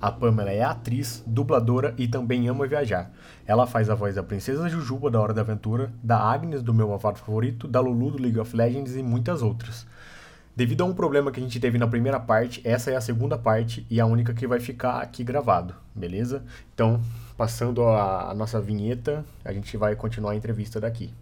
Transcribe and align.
A 0.00 0.10
Pamela 0.10 0.50
é 0.50 0.62
atriz, 0.62 1.22
dubladora 1.26 1.94
e 1.98 2.08
também 2.08 2.48
ama 2.48 2.66
viajar. 2.66 3.10
Ela 3.46 3.66
faz 3.66 3.90
a 3.90 3.94
voz 3.94 4.14
da 4.14 4.22
Princesa 4.22 4.68
Jujuba 4.68 5.10
da 5.10 5.20
Hora 5.20 5.34
da 5.34 5.42
Aventura, 5.42 5.92
da 6.02 6.18
Agnes 6.18 6.62
do 6.62 6.72
meu 6.72 6.94
avado 6.94 7.18
favorito, 7.18 7.68
da 7.68 7.80
Lulu 7.80 8.12
do 8.12 8.22
League 8.22 8.38
of 8.38 8.56
Legends 8.56 8.96
e 8.96 9.02
muitas 9.02 9.42
outras. 9.42 9.86
Devido 10.56 10.82
a 10.82 10.86
um 10.86 10.94
problema 10.94 11.30
que 11.30 11.38
a 11.38 11.42
gente 11.42 11.60
teve 11.60 11.78
na 11.78 11.86
primeira 11.86 12.18
parte, 12.18 12.60
essa 12.64 12.90
é 12.90 12.96
a 12.96 13.00
segunda 13.00 13.36
parte 13.36 13.86
e 13.90 14.00
a 14.00 14.06
única 14.06 14.32
que 14.32 14.46
vai 14.46 14.58
ficar 14.58 15.00
aqui 15.00 15.22
gravado, 15.22 15.74
beleza? 15.94 16.42
Então, 16.74 17.00
passando 17.36 17.82
a, 17.84 18.30
a 18.30 18.34
nossa 18.34 18.60
vinheta, 18.60 19.24
a 19.44 19.52
gente 19.52 19.76
vai 19.76 19.94
continuar 19.94 20.32
a 20.32 20.36
entrevista 20.36 20.80
daqui. 20.80 21.12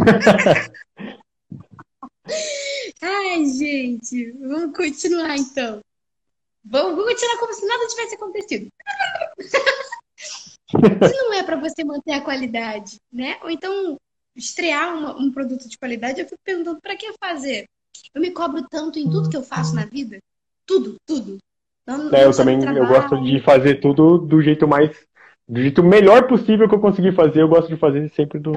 Ai, 3.02 3.44
gente, 3.46 4.32
vamos 4.32 4.76
continuar 4.76 5.36
então. 5.36 5.80
Vamos, 6.64 7.04
continuar 7.04 7.38
como 7.38 7.52
se 7.54 7.66
nada 7.66 7.86
tivesse 7.86 8.14
acontecido. 8.14 8.68
se 10.70 11.16
não 11.16 11.34
é 11.34 11.42
para 11.42 11.56
você 11.56 11.82
manter 11.84 12.12
a 12.12 12.20
qualidade, 12.20 12.96
né? 13.12 13.38
Ou 13.42 13.50
então 13.50 13.96
estrear 14.36 14.96
uma, 14.96 15.16
um 15.16 15.32
produto 15.32 15.68
de 15.68 15.76
qualidade, 15.78 16.20
eu 16.20 16.26
fico 16.26 16.40
perguntando 16.44 16.80
para 16.80 16.96
que 16.96 17.12
fazer? 17.22 17.66
Eu 18.14 18.20
me 18.20 18.30
cobro 18.30 18.64
tanto 18.70 18.98
em 18.98 19.10
tudo 19.10 19.28
que 19.28 19.36
eu 19.36 19.42
faço 19.42 19.74
na 19.74 19.84
vida, 19.84 20.18
tudo, 20.66 20.96
tudo. 21.06 21.38
Não, 21.86 22.12
é, 22.14 22.24
eu 22.24 22.36
também 22.36 22.62
eu 22.62 22.86
gosto 22.86 23.20
de 23.22 23.40
fazer 23.40 23.80
tudo 23.80 24.18
do 24.18 24.40
jeito 24.40 24.68
mais 24.68 24.90
do 25.48 25.60
jeito 25.60 25.82
melhor 25.82 26.28
possível 26.28 26.68
que 26.68 26.74
eu 26.74 26.80
conseguir 26.80 27.12
fazer, 27.12 27.42
eu 27.42 27.48
gosto 27.48 27.68
de 27.68 27.76
fazer 27.76 28.08
sempre 28.10 28.38
do, 28.38 28.52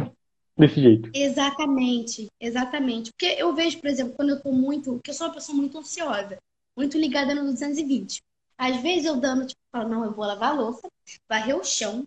desse 0.57 0.81
jeito. 0.81 1.09
Exatamente, 1.13 2.27
exatamente. 2.39 3.11
Porque 3.11 3.35
eu 3.37 3.53
vejo, 3.53 3.79
por 3.79 3.89
exemplo, 3.89 4.13
quando 4.15 4.29
eu 4.29 4.41
tô 4.41 4.51
muito. 4.51 4.93
Porque 4.93 5.11
eu 5.11 5.15
sou 5.15 5.27
uma 5.27 5.33
pessoa 5.33 5.55
muito 5.55 5.77
ansiosa, 5.77 6.37
muito 6.75 6.97
ligada 6.97 7.35
no 7.35 7.51
220. 7.51 8.21
Às 8.57 8.81
vezes 8.81 9.05
eu 9.05 9.17
dando, 9.17 9.47
tipo, 9.47 9.59
falo, 9.71 9.89
não, 9.89 10.05
eu 10.05 10.13
vou 10.13 10.25
lavar 10.25 10.51
a 10.51 10.53
louça, 10.53 10.87
varrer 11.27 11.57
o 11.57 11.63
chão, 11.63 12.03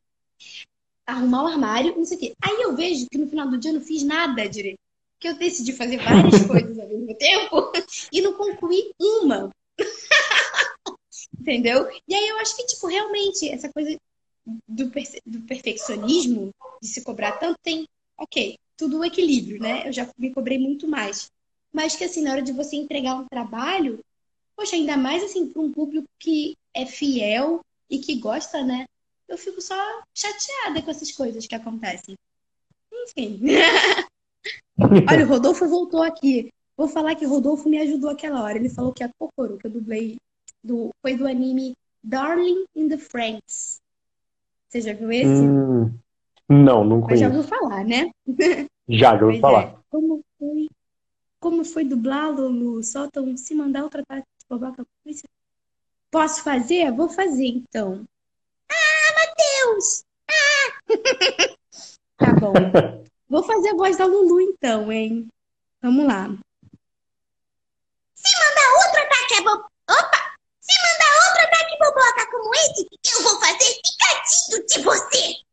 arrumar 1.07 1.45
o 1.45 1.47
armário, 1.49 1.97
não 1.97 2.05
sei 2.05 2.17
o 2.17 2.21
quê. 2.21 2.35
Aí 2.41 2.63
eu 2.63 2.75
vejo 2.75 3.07
que 3.11 3.19
no 3.19 3.29
final 3.29 3.49
do 3.49 3.59
dia 3.59 3.71
eu 3.71 3.75
não 3.75 3.81
fiz 3.81 4.03
nada 4.03 4.49
direito. 4.49 4.79
Que 5.19 5.29
eu 5.29 5.37
decidi 5.37 5.73
fazer 5.73 5.97
várias 5.99 6.45
coisas 6.47 6.79
ao 6.79 6.89
mesmo 6.89 7.15
tempo 7.17 7.73
e 8.13 8.21
não 8.21 8.35
concluí 8.35 8.93
uma. 8.99 9.51
Entendeu? 11.41 11.89
E 12.09 12.15
aí 12.15 12.29
eu 12.29 12.39
acho 12.39 12.57
que, 12.57 12.67
tipo, 12.67 12.87
realmente, 12.87 13.49
essa 13.49 13.71
coisa 13.73 13.97
do, 14.69 14.91
perfe 14.91 15.21
do 15.27 15.41
perfeccionismo, 15.43 16.51
de 16.81 16.89
se 16.89 17.03
cobrar 17.03 17.33
tanto, 17.33 17.57
tem 17.63 17.87
ok, 18.19 18.59
tudo 18.77 18.99
o 18.99 19.05
equilíbrio, 19.05 19.61
né? 19.61 19.87
Eu 19.89 19.93
já 19.93 20.09
me 20.19 20.33
cobrei 20.33 20.59
muito 20.59 20.89
mais. 20.89 21.31
Mas 21.73 21.97
que 21.97 22.05
assim, 22.05 22.23
na 22.23 22.33
hora 22.33 22.43
de 22.43 22.53
você 22.53 22.77
entregar 22.77 23.17
um 23.17 23.27
trabalho, 23.27 24.01
poxa, 24.57 24.77
ainda 24.77 24.97
mais 24.97 25.23
assim, 25.23 25.49
para 25.49 25.63
um 25.63 25.73
público 25.73 26.09
que 26.19 26.57
é 26.75 26.87
fiel 26.87 27.61
e 27.91 27.99
que 27.99 28.17
gosta, 28.17 28.63
né? 28.65 28.87
Eu 29.29 29.37
fico 29.37 29.61
só 29.61 29.77
chateada 30.15 30.83
com 30.83 30.91
essas 30.91 31.13
coisas 31.13 31.47
que 31.47 31.55
acontecem. 31.55 32.17
Enfim. 32.93 33.41
Olha, 34.79 35.25
o 35.25 35.29
Rodolfo 35.29 35.69
voltou 35.69 36.03
aqui. 36.03 36.53
Vou 36.77 36.89
falar 36.89 37.15
que 37.15 37.27
o 37.27 37.29
Rodolfo 37.29 37.69
me 37.69 37.79
ajudou 37.79 38.11
aquela 38.11 38.43
hora. 38.43 38.59
Ele 38.59 38.69
falou 38.69 38.93
que 38.93 39.03
a 39.03 39.11
Kokoro, 39.19 39.57
que 39.59 39.67
eu 39.67 39.71
dublei, 39.71 40.17
do, 40.63 40.91
foi 41.01 41.17
do 41.17 41.27
anime 41.27 41.75
Darling 42.03 42.65
in 42.75 42.89
the 42.89 42.99
Franks. 42.99 43.81
Você 44.69 44.81
já 44.81 44.93
viu 44.93 45.11
esse? 45.11 45.27
Hum, 45.27 45.99
não, 46.49 46.85
não 46.85 47.01
conheço. 47.01 47.25
Mas 47.25 47.33
já 47.33 47.37
ouviu 47.37 47.43
falar, 47.43 47.85
né? 47.85 48.11
Já, 48.89 49.19
já 49.19 49.27
ouviu 49.27 49.41
falar. 49.41 49.65
É. 49.65 49.77
Como 49.91 50.25
foi, 50.39 50.69
como 51.41 51.65
foi 51.65 51.85
dublado, 51.85 52.47
Lu? 52.47 52.85
Soltam, 52.85 53.37
se 53.37 53.53
mandar 53.53 53.83
outra 53.83 54.05
parte 54.07 54.29
babaca. 54.49 54.87
Posso 56.09 56.45
fazer? 56.45 56.93
Vou 56.93 57.09
fazer, 57.09 57.47
então. 57.47 58.07
Ah, 58.71 59.13
Matheus! 59.19 60.05
Ah! 60.31 60.71
tá 62.17 62.33
bom. 62.35 62.53
Vou 63.29 63.43
fazer 63.43 63.71
a 63.71 63.75
voz 63.75 63.97
da 63.97 64.07
Lulu, 64.07 64.41
então, 64.41 64.93
hein? 64.93 65.29
Vamos 65.83 66.07
lá. 66.07 66.29
Se 68.15 68.33
mandar 68.39 68.87
outro 68.87 69.03
ataque, 69.03 69.35
é 69.35 69.43
bom. 69.43 69.65
Opa! 69.91 70.37
Se 70.61 70.73
mandar 70.81 71.11
outro 71.27 71.43
ataque 71.43 71.79
boboca 71.79 72.31
como 72.31 72.55
esse, 72.55 72.87
eu 73.17 73.23
vou 73.25 73.41
fazer 73.41 73.81
picadinho 73.83 74.67
de 74.67 74.83
você! 74.83 75.46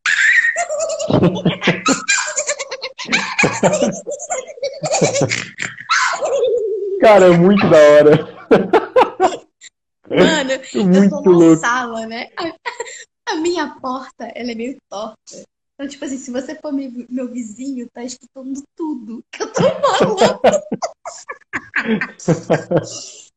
Cara, 7.02 7.26
é 7.26 7.38
muito 7.38 7.70
da 7.70 7.78
hora. 7.78 8.26
Mano, 10.10 10.52
eu 10.74 11.10
tô 11.10 11.32
na 11.32 11.38
louco. 11.38 11.58
sala, 11.58 12.06
né? 12.06 12.30
A, 13.28 13.36
minha 13.36 13.68
porta, 13.80 14.32
ela 14.34 14.52
é 14.52 14.56
meio 14.56 14.78
torta. 14.90 15.44
Então, 15.74 15.88
tipo 15.88 16.06
assim, 16.06 16.18
se 16.18 16.32
você 16.32 16.56
for 16.56 16.72
meu, 16.72 16.92
meu 17.10 17.30
vizinho, 17.30 17.90
tá 17.92 18.04
escutando 18.04 18.64
tudo 18.76 19.24
que 19.32 19.44
eu 19.44 19.52
tô 19.52 19.62
falando. 19.62 20.40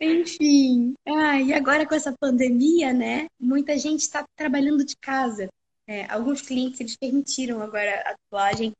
Enfim. 0.00 0.94
Ah, 1.06 1.40
e 1.40 1.54
agora 1.54 1.86
com 1.86 1.94
essa 1.94 2.12
pandemia, 2.20 2.92
né? 2.92 3.28
Muita 3.40 3.78
gente 3.78 4.00
está 4.00 4.24
trabalhando 4.36 4.84
de 4.84 4.96
casa. 4.96 5.48
É, 5.90 6.06
alguns 6.08 6.40
clientes 6.40 6.78
eles 6.78 6.96
permitiram 6.96 7.60
agora 7.60 8.00
a 8.06 8.14
dublagem 8.14 8.72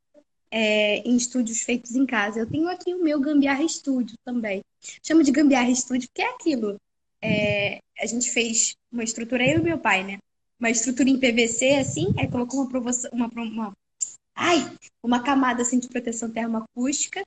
é, 0.48 0.98
em 0.98 1.16
estúdios 1.16 1.60
feitos 1.60 1.96
em 1.96 2.06
casa. 2.06 2.38
Eu 2.38 2.48
tenho 2.48 2.68
aqui 2.68 2.94
o 2.94 3.02
meu 3.02 3.18
Gambiarra 3.18 3.64
Estúdio 3.64 4.16
também. 4.24 4.62
Chamo 5.02 5.24
de 5.24 5.32
Gambiarra 5.32 5.70
Estúdio 5.70 6.08
porque 6.08 6.22
é 6.22 6.30
aquilo. 6.30 6.76
É, 7.20 7.80
a 7.98 8.06
gente 8.06 8.30
fez 8.30 8.76
uma 8.92 9.02
estrutura, 9.02 9.44
eu 9.44 9.58
e 9.58 9.62
meu 9.62 9.76
pai, 9.76 10.04
né? 10.04 10.18
Uma 10.60 10.70
estrutura 10.70 11.10
em 11.10 11.18
PVC, 11.18 11.80
assim, 11.80 12.14
aí 12.16 12.28
colocou 12.28 12.60
uma, 12.60 12.80
uma, 13.10 13.42
uma, 13.42 13.72
ai, 14.32 14.72
uma 15.02 15.20
camada 15.20 15.62
assim, 15.62 15.80
de 15.80 15.88
proteção 15.88 16.30
termoacústica. 16.30 17.24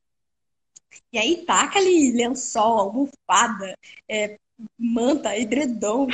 E 1.12 1.18
aí 1.18 1.44
taca 1.46 1.78
ali 1.78 2.14
lençol, 2.14 2.80
almofada, 2.80 3.78
é, 4.08 4.38
manta, 4.80 5.38
edredom, 5.38 6.08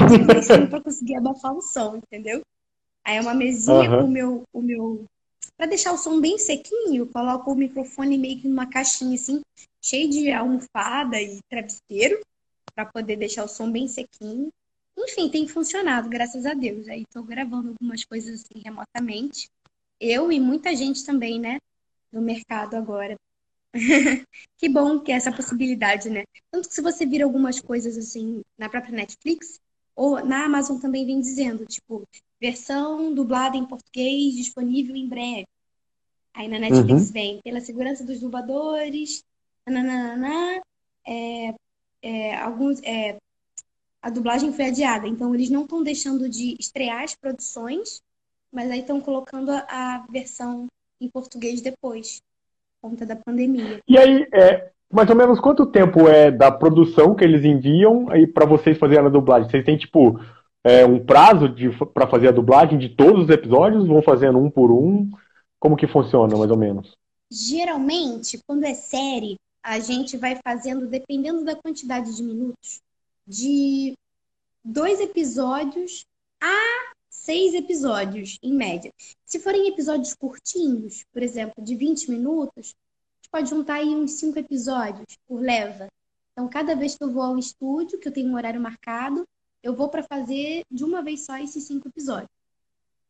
para 0.72 0.82
conseguir 0.82 1.18
abafar 1.18 1.54
o 1.54 1.62
som, 1.62 1.98
entendeu? 1.98 2.42
Aí 3.10 3.18
é 3.18 3.22
uma 3.22 3.34
mesinha 3.34 3.90
uhum. 3.90 4.02
com 4.02 4.04
o 4.04 4.08
meu, 4.08 4.44
o 4.54 4.62
meu. 4.62 5.06
Pra 5.58 5.66
deixar 5.66 5.92
o 5.94 5.98
som 5.98 6.22
bem 6.22 6.38
sequinho, 6.38 7.08
coloco 7.08 7.52
o 7.52 7.56
microfone 7.56 8.20
meio 8.20 8.40
que 8.40 8.48
numa 8.48 8.68
caixinha 8.68 9.16
assim, 9.16 9.42
cheio 9.82 10.08
de 10.08 10.32
almofada 10.32 11.20
e 11.20 11.40
travesseiro, 11.50 12.22
para 12.76 12.86
poder 12.86 13.16
deixar 13.16 13.44
o 13.44 13.48
som 13.48 13.72
bem 13.72 13.88
sequinho. 13.88 14.54
Enfim, 14.96 15.28
tem 15.28 15.48
funcionado, 15.48 16.08
graças 16.08 16.46
a 16.46 16.54
Deus. 16.54 16.88
Aí 16.88 17.04
tô 17.12 17.24
gravando 17.24 17.70
algumas 17.70 18.06
coisas 18.06 18.42
assim 18.42 18.62
remotamente. 18.64 19.50
Eu 20.00 20.32
e 20.32 20.40
muita 20.40 20.76
gente 20.76 21.04
também, 21.04 21.40
né? 21.40 21.58
No 22.12 22.22
mercado 22.22 22.76
agora. 22.76 23.16
que 24.56 24.70
bom 24.70 25.00
que 25.00 25.12
é 25.12 25.16
essa 25.16 25.32
possibilidade, 25.32 26.12
né? 26.12 26.26
Tanto 26.52 26.70
que 26.70 26.76
se 26.76 26.82
você 26.84 27.08
vir 27.08 27.24
algumas 27.24 27.60
coisas 27.60 27.98
assim 27.98 28.44
na 28.56 28.70
própria 28.70 28.96
Netflix, 28.96 29.60
ou 29.96 30.24
na 30.24 30.46
Amazon 30.46 30.78
também 30.78 31.08
vem 31.08 31.20
dizendo, 31.20 31.66
tipo, 31.66 32.08
versão 32.40 33.14
dublada 33.14 33.58
em 33.58 33.66
português 33.66 34.36
disponível 34.36 34.96
em 34.96 35.08
breve. 35.08 35.48
Aí 36.34 36.48
na 36.48 36.60
Netflix 36.60 37.08
uhum. 37.08 37.14
vem 37.14 37.40
pela 37.44 37.60
segurança 37.60 38.04
dos 38.06 38.20
dubladores, 38.20 39.24
nananana, 39.68 40.62
é, 41.06 41.54
é, 42.02 42.36
alguns, 42.38 42.82
é, 42.84 43.18
a 44.02 44.10
dublagem 44.10 44.54
foi 44.54 44.66
adiada, 44.68 45.08
então 45.08 45.34
eles 45.34 45.50
não 45.50 45.64
estão 45.64 45.84
deixando 45.84 46.30
de 46.30 46.56
estrear 46.60 47.04
as 47.04 47.16
produções, 47.16 48.02
mas 48.52 48.70
aí 48.72 48.80
estão 48.80 49.02
colocando 49.02 49.52
a, 49.52 49.66
a, 49.68 50.06
versão 50.10 50.68
em 51.02 51.10
português 51.10 51.62
depois, 51.62 52.22
por 52.82 52.90
conta 52.90 53.06
da 53.06 53.16
pandemia. 53.16 53.82
E 53.88 53.98
aí, 53.98 54.28
é, 54.34 54.72
mais 54.92 55.10
ou 55.10 55.16
menos 55.16 55.40
quanto 55.40 55.66
tempo 55.66 56.08
é 56.08 56.32
da 56.32 56.52
produção 56.52 57.16
que 57.16 57.24
eles 57.24 57.44
enviam 57.44 58.10
aí 58.10 58.26
para 58.26 58.46
vocês 58.46 58.78
fazerem 58.78 59.06
a 59.06 59.10
dublagem? 59.10 59.50
Vocês 59.50 59.66
têm 59.66 59.78
tipo 59.78 60.20
é, 60.64 60.86
um 60.86 61.04
prazo 61.04 61.54
para 61.94 62.08
fazer 62.08 62.30
a 62.30 62.34
dublagem 62.34 62.78
de 62.78 62.90
todos 62.90 63.24
os 63.24 63.30
episódios? 63.30 63.88
Vão 63.88 64.02
fazendo 64.02 64.38
um 64.38 64.50
por 64.50 64.72
um? 64.72 65.10
Como 65.60 65.76
que 65.76 65.88
funciona, 65.88 66.38
mais 66.38 66.52
ou 66.52 66.58
menos? 66.58 66.96
Geralmente, 67.32 68.40
quando 68.48 68.64
é 68.64 68.74
série, 68.74 69.38
a 69.64 69.80
gente 69.80 70.18
vai 70.18 70.40
fazendo, 70.44 70.88
dependendo 70.88 71.44
da 71.44 71.56
quantidade 71.56 72.16
de 72.16 72.24
minutos, 72.24 72.82
de 73.28 73.94
dois 74.64 75.00
episódios 75.00 76.06
a 76.42 76.90
seis 77.10 77.54
episódios, 77.54 78.40
em 78.42 78.54
média. 78.54 78.92
Se 79.26 79.40
forem 79.40 79.68
episódios 79.68 80.16
curtinhos, 80.16 81.04
por 81.12 81.22
exemplo, 81.22 81.64
de 81.64 81.76
20 81.76 82.10
minutos, 82.10 82.74
pode 83.32 83.50
juntar 83.50 83.76
aí 83.76 83.90
uns 83.90 84.14
cinco 84.14 84.40
episódios 84.40 85.18
por 85.28 85.40
leva. 85.40 85.88
Então, 86.32 86.48
cada 86.48 86.76
vez 86.76 86.96
que 86.96 87.04
eu 87.04 87.12
vou 87.12 87.22
ao 87.22 87.38
estúdio, 87.38 88.00
que 88.00 88.08
eu 88.08 88.14
tenho 88.14 88.32
um 88.32 88.36
horário 88.36 88.62
marcado, 88.62 89.26
eu 89.64 89.76
vou 89.76 89.90
para 89.90 90.04
fazer 90.04 90.64
de 90.70 90.84
uma 90.84 91.02
vez 91.02 91.26
só 91.26 91.38
esses 91.38 91.64
cinco 91.64 91.88
episódios. 91.88 92.30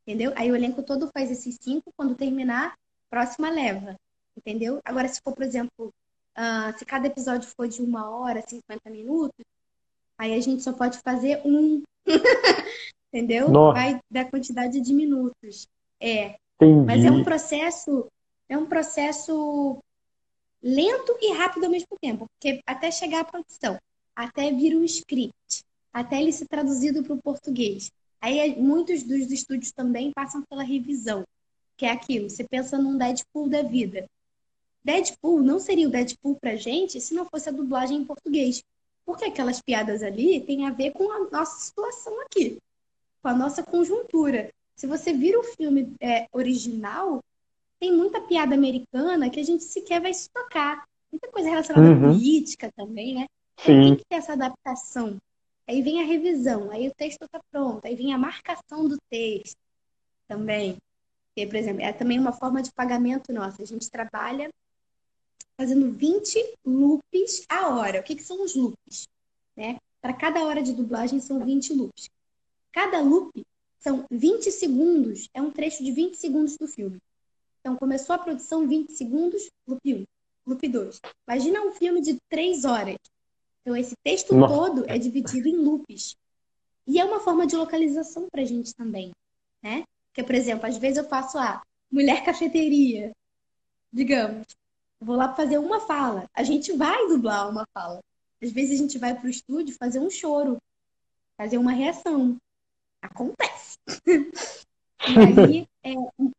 Entendeu? 0.05 0.33
Aí 0.35 0.51
o 0.51 0.55
elenco 0.55 0.81
todo 0.81 1.09
faz 1.13 1.29
esses 1.29 1.57
cinco, 1.61 1.91
quando 1.95 2.15
terminar, 2.15 2.75
próxima 3.09 3.49
leva. 3.49 3.95
Entendeu? 4.35 4.79
Agora, 4.83 5.07
se 5.07 5.21
for, 5.21 5.33
por 5.33 5.43
exemplo, 5.43 5.93
uh, 6.37 6.77
se 6.77 6.85
cada 6.85 7.07
episódio 7.07 7.49
for 7.55 7.67
de 7.67 7.81
uma 7.81 8.09
hora, 8.09 8.41
50 8.41 8.89
minutos, 8.89 9.45
aí 10.17 10.33
a 10.33 10.41
gente 10.41 10.63
só 10.63 10.73
pode 10.73 10.97
fazer 10.99 11.41
um. 11.45 11.83
Entendeu? 13.13 13.49
Nossa. 13.49 13.73
Vai 13.73 13.99
da 14.09 14.25
quantidade 14.25 14.79
de 14.79 14.93
minutos. 14.93 15.67
É. 15.99 16.37
Entendi. 16.55 16.85
Mas 16.85 17.05
é 17.05 17.11
um 17.11 17.23
processo, 17.23 18.07
é 18.47 18.57
um 18.57 18.65
processo 18.65 19.77
lento 20.61 21.17
e 21.21 21.33
rápido 21.33 21.65
ao 21.65 21.71
mesmo 21.71 21.97
tempo, 22.01 22.27
porque 22.33 22.61
até 22.65 22.91
chegar 22.91 23.21
à 23.21 23.23
produção, 23.23 23.79
até 24.15 24.51
vir 24.51 24.75
o 24.75 24.83
script, 24.83 25.63
até 25.93 26.21
ele 26.21 26.31
ser 26.31 26.47
traduzido 26.47 27.03
para 27.03 27.13
o 27.13 27.21
português. 27.21 27.91
Aí 28.21 28.55
muitos 28.59 29.03
dos 29.03 29.31
estúdios 29.31 29.71
também 29.71 30.11
passam 30.11 30.41
pela 30.43 30.63
revisão, 30.63 31.23
que 31.77 31.85
é 31.85 31.91
aquilo, 31.91 32.29
você 32.29 32.43
pensa 32.43 32.77
num 32.77 32.97
Deadpool 32.97 33.47
da 33.47 33.61
vida. 33.63 34.07
Deadpool 34.83 35.41
não 35.41 35.59
seria 35.59 35.87
o 35.87 35.91
Deadpool 35.91 36.35
pra 36.39 36.55
gente 36.55 36.99
se 36.99 37.13
não 37.13 37.25
fosse 37.25 37.49
a 37.49 37.51
dublagem 37.51 37.97
em 37.97 38.05
português. 38.05 38.63
Porque 39.05 39.25
aquelas 39.25 39.61
piadas 39.61 40.03
ali 40.03 40.39
têm 40.39 40.67
a 40.67 40.69
ver 40.69 40.91
com 40.91 41.11
a 41.11 41.29
nossa 41.31 41.59
situação 41.59 42.21
aqui, 42.21 42.57
com 43.21 43.27
a 43.27 43.33
nossa 43.33 43.63
conjuntura. 43.63 44.51
Se 44.75 44.85
você 44.85 45.11
vira 45.11 45.39
o 45.39 45.43
filme 45.43 45.93
é, 45.99 46.27
original, 46.31 47.19
tem 47.79 47.91
muita 47.91 48.21
piada 48.21 48.53
americana 48.53 49.29
que 49.29 49.39
a 49.39 49.43
gente 49.43 49.63
sequer 49.63 49.99
vai 49.99 50.13
se 50.13 50.29
tocar. 50.29 50.85
Muita 51.11 51.27
coisa 51.29 51.49
relacionada 51.49 51.89
uhum. 51.89 52.09
à 52.09 52.13
política 52.13 52.71
também, 52.75 53.15
né? 53.15 53.25
Então, 53.61 53.81
tem 53.81 53.95
que 53.95 54.05
ter 54.07 54.15
essa 54.15 54.33
adaptação. 54.33 55.17
Aí 55.69 55.83
vem 55.83 56.01
a 56.01 56.03
revisão, 56.03 56.71
aí 56.71 56.87
o 56.87 56.95
texto 56.95 57.25
está 57.25 57.39
pronto, 57.51 57.85
aí 57.85 57.93
vem 57.93 58.11
a 58.11 58.17
marcação 58.17 58.87
do 58.87 58.97
texto 59.07 59.55
também. 60.27 60.77
Que, 61.35 61.45
por 61.45 61.57
exemplo, 61.57 61.83
é 61.83 61.93
também 61.93 62.19
uma 62.19 62.33
forma 62.33 62.63
de 62.63 62.71
pagamento 62.71 63.31
nossa. 63.31 63.61
A 63.61 63.65
gente 63.67 63.87
trabalha 63.87 64.49
fazendo 65.55 65.91
20 65.91 66.55
loops 66.65 67.45
a 67.47 67.67
hora. 67.67 67.99
O 67.99 68.03
que, 68.03 68.15
que 68.15 68.23
são 68.23 68.43
os 68.43 68.55
loops? 68.55 69.07
Né? 69.55 69.77
Para 70.01 70.11
cada 70.11 70.43
hora 70.43 70.63
de 70.63 70.73
dublagem 70.73 71.19
são 71.19 71.45
20 71.45 71.71
loops. 71.73 72.09
Cada 72.71 72.99
loop 72.99 73.31
são 73.77 74.07
20 74.09 74.51
segundos, 74.51 75.29
é 75.35 75.39
um 75.39 75.51
trecho 75.51 75.83
de 75.83 75.91
20 75.91 76.15
segundos 76.15 76.57
do 76.57 76.67
filme. 76.67 76.97
Então, 77.59 77.75
começou 77.75 78.15
a 78.15 78.19
produção 78.19 78.67
20 78.67 78.91
segundos, 78.93 79.47
loop 79.67 79.81
1, 79.85 80.03
loop 80.47 80.67
2. 80.67 80.99
Imagina 81.27 81.61
um 81.61 81.71
filme 81.73 82.01
de 82.01 82.17
3 82.27 82.65
horas. 82.65 82.97
Então, 83.61 83.75
esse 83.75 83.95
texto 84.03 84.35
Nossa. 84.35 84.53
todo 84.53 84.85
é 84.87 84.97
dividido 84.97 85.47
em 85.47 85.57
loops. 85.57 86.15
E 86.87 86.99
é 86.99 87.05
uma 87.05 87.19
forma 87.19 87.45
de 87.45 87.55
localização 87.55 88.27
para 88.31 88.41
a 88.41 88.45
gente 88.45 88.73
também, 88.73 89.11
né? 89.61 89.83
Porque, 90.07 90.23
por 90.23 90.33
exemplo, 90.33 90.65
às 90.67 90.77
vezes 90.77 90.97
eu 90.97 91.07
faço 91.07 91.37
a 91.37 91.61
mulher 91.91 92.23
cafeteria, 92.23 93.11
digamos. 93.91 94.47
Vou 94.99 95.15
lá 95.15 95.33
fazer 95.35 95.57
uma 95.59 95.79
fala. 95.79 96.27
A 96.33 96.43
gente 96.43 96.73
vai 96.73 97.07
dublar 97.07 97.49
uma 97.49 97.65
fala. 97.73 97.99
Às 98.41 98.51
vezes 98.51 98.79
a 98.79 98.81
gente 98.81 98.97
vai 98.97 99.13
para 99.13 99.27
o 99.27 99.29
estúdio 99.29 99.75
fazer 99.77 99.99
um 99.99 100.09
choro, 100.09 100.57
fazer 101.37 101.57
uma 101.57 101.71
reação. 101.71 102.37
Acontece. 103.01 103.77
e 105.07 105.19
aí, 105.19 105.67
é, 105.83 105.93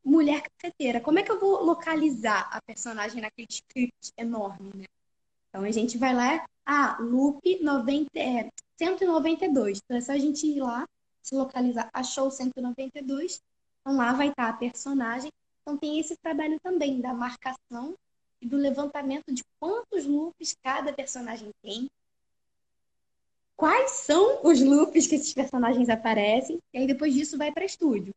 mulher 0.04 0.42
cafeteira. 0.42 1.00
Como 1.00 1.18
é 1.18 1.22
que 1.22 1.30
eu 1.30 1.38
vou 1.38 1.62
localizar 1.62 2.48
a 2.52 2.60
personagem 2.62 3.22
naquele 3.22 3.48
script 3.50 4.12
enorme, 4.16 4.70
né? 4.74 4.86
Então 5.50 5.64
a 5.64 5.70
gente 5.70 5.98
vai 5.98 6.14
lá, 6.14 6.46
ah, 6.64 6.96
loop 7.00 7.62
90, 7.62 8.08
é, 8.18 8.48
192. 8.78 9.80
Então 9.84 9.96
é 9.96 10.00
só 10.00 10.12
a 10.12 10.18
gente 10.18 10.46
ir 10.46 10.60
lá, 10.60 10.86
se 11.22 11.34
localizar, 11.34 11.90
achou 11.92 12.30
192. 12.30 13.42
Então 13.80 13.96
lá 13.96 14.12
vai 14.12 14.28
estar 14.28 14.48
a 14.48 14.52
personagem. 14.52 15.30
Então 15.60 15.76
tem 15.76 15.98
esse 15.98 16.16
trabalho 16.16 16.58
também 16.62 17.00
da 17.00 17.12
marcação 17.12 17.94
e 18.40 18.46
do 18.46 18.56
levantamento 18.56 19.32
de 19.32 19.44
quantos 19.58 20.06
loops 20.06 20.56
cada 20.62 20.92
personagem 20.92 21.50
tem. 21.62 21.90
Quais 23.56 23.90
são 23.90 24.40
os 24.42 24.60
loops 24.62 25.06
que 25.06 25.16
esses 25.16 25.34
personagens 25.34 25.90
aparecem? 25.90 26.58
E 26.72 26.78
aí 26.78 26.86
depois 26.86 27.12
disso 27.12 27.36
vai 27.36 27.52
para 27.52 27.64
estúdio 27.64 28.14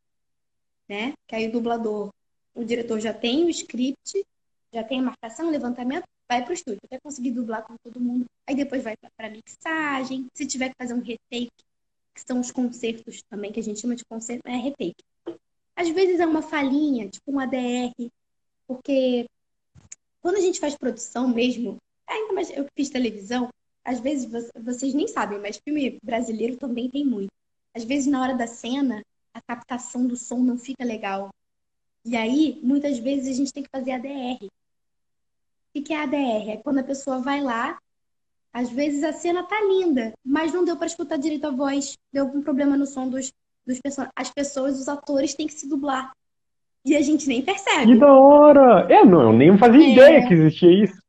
né? 0.88 1.14
Que 1.28 1.36
aí 1.36 1.48
o 1.48 1.52
dublador, 1.52 2.12
o 2.54 2.64
diretor 2.64 3.00
já 3.00 3.14
tem 3.14 3.46
o 3.46 3.50
script, 3.50 4.26
já 4.72 4.84
tem 4.84 5.00
a 5.00 5.04
marcação, 5.04 5.48
o 5.48 5.52
levantamento, 5.52 6.06
vai 6.34 6.44
para 6.44 6.52
o 6.52 6.54
estúdio, 6.54 6.80
até 6.84 7.00
conseguir 7.00 7.32
dublar 7.32 7.64
com 7.64 7.76
todo 7.78 8.00
mundo. 8.00 8.26
Aí 8.48 8.56
depois 8.56 8.84
vai 8.84 8.96
para 9.16 9.30
mixagem. 9.30 10.26
Se 10.34 10.48
tiver 10.48 10.70
que 10.70 10.76
fazer 10.78 10.96
um 10.96 11.02
retake, 11.02 11.52
que 12.14 12.22
são 12.26 12.40
os 12.40 12.52
concertos 12.52 13.22
também, 13.30 13.52
que 13.52 13.60
a 13.60 13.64
gente 13.64 13.80
chama 13.80 13.96
de 13.96 14.04
concerto, 14.06 14.48
é 14.48 14.56
retake. 14.56 15.04
Às 15.76 15.90
vezes 15.90 16.20
é 16.20 16.26
uma 16.26 16.42
falhinha, 16.42 17.08
tipo 17.08 17.32
um 17.32 17.40
ADR, 17.40 18.10
porque 18.68 19.28
quando 20.22 20.38
a 20.38 20.42
gente 20.42 20.60
faz 20.60 20.76
produção 20.76 21.28
mesmo, 21.28 21.78
ainda 22.08 22.34
mais 22.34 22.50
eu 22.50 22.68
fiz 22.76 22.90
televisão, 22.90 23.50
às 23.84 24.00
vezes 24.00 24.30
vocês 24.56 24.94
nem 24.94 25.08
sabem, 25.08 25.40
mas 25.40 25.58
filme 25.58 26.00
brasileiro 26.04 26.58
também 26.58 26.90
tem 26.90 27.06
muito. 27.06 27.32
Às 27.76 27.84
vezes 27.84 28.08
na 28.08 28.22
hora 28.22 28.34
da 28.34 28.48
cena, 28.48 29.04
a 29.34 29.42
captação 29.42 30.08
do 30.08 30.16
som 30.16 30.38
não 30.38 30.58
fica 30.58 30.84
legal. 30.84 31.30
E 32.06 32.16
aí, 32.16 32.60
muitas 32.62 33.00
vezes, 33.00 33.28
a 33.30 33.34
gente 33.34 33.54
tem 33.54 33.64
que 33.64 33.70
fazer 33.70 33.92
ADR. 33.92 34.48
O 35.76 35.82
que 35.82 35.94
é 35.94 35.98
ADR? 35.98 36.50
É 36.52 36.58
quando 36.58 36.80
a 36.80 36.84
pessoa 36.84 37.20
vai 37.20 37.42
lá, 37.42 37.78
às 38.54 38.70
vezes 38.70 39.04
a 39.04 39.12
cena 39.12 39.44
tá 39.44 39.60
linda, 39.62 40.14
mas 40.24 40.54
não 40.54 40.64
deu 40.64 40.78
para 40.78 40.86
escutar 40.86 41.18
direito 41.18 41.48
a 41.48 41.52
voz, 41.52 41.98
deu 42.12 42.26
algum 42.26 42.42
problema 42.42 42.78
no 42.78 42.86
som 42.86 43.10
dos, 43.10 43.32
dos 43.66 43.80
personagens. 43.82 44.14
As 44.16 44.30
pessoas, 44.30 44.80
os 44.80 44.88
atores 44.88 45.34
têm 45.34 45.48
que 45.48 45.54
se 45.54 45.68
dublar. 45.68 46.12
E 46.86 46.96
a 46.96 47.02
gente 47.02 47.28
nem 47.28 47.42
percebe. 47.42 47.94
Que 47.94 48.00
da 48.00 48.14
hora! 48.14 48.88
É, 48.94 49.04
não, 49.04 49.22
eu 49.22 49.34
nem 49.34 49.58
fazia 49.58 49.84
é... 49.84 49.92
ideia 49.92 50.28
que 50.28 50.34
existia 50.34 50.84
isso. 50.84 51.02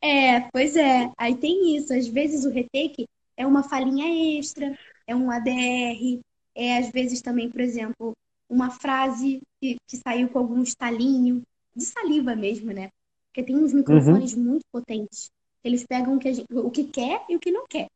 É, 0.00 0.40
pois 0.52 0.76
é. 0.76 1.10
Aí 1.16 1.34
tem 1.36 1.76
isso. 1.76 1.92
Às 1.92 2.08
vezes 2.08 2.44
o 2.44 2.50
retake 2.50 3.06
é 3.36 3.46
uma 3.46 3.62
falinha 3.62 4.38
extra, 4.38 4.76
é 5.06 5.14
um 5.14 5.30
ADR, 5.30 6.20
é, 6.54 6.78
às 6.78 6.90
vezes 6.90 7.20
também, 7.20 7.50
por 7.50 7.60
exemplo, 7.60 8.12
uma 8.48 8.70
frase 8.70 9.40
que, 9.60 9.76
que 9.88 9.96
saiu 9.96 10.28
com 10.28 10.38
algum 10.38 10.62
estalinho, 10.62 11.42
de 11.74 11.84
saliva 11.84 12.36
mesmo, 12.36 12.72
né? 12.72 12.88
Porque 13.34 13.42
tem 13.42 13.56
uns 13.56 13.72
microfones 13.72 14.32
uhum. 14.34 14.44
muito 14.44 14.64
potentes. 14.70 15.28
Eles 15.64 15.84
pegam 15.84 16.14
o 16.14 16.20
que, 16.20 16.32
gente, 16.32 16.46
o 16.54 16.70
que 16.70 16.84
quer 16.84 17.24
e 17.28 17.34
o 17.34 17.40
que 17.40 17.50
não 17.50 17.66
quer. 17.66 17.88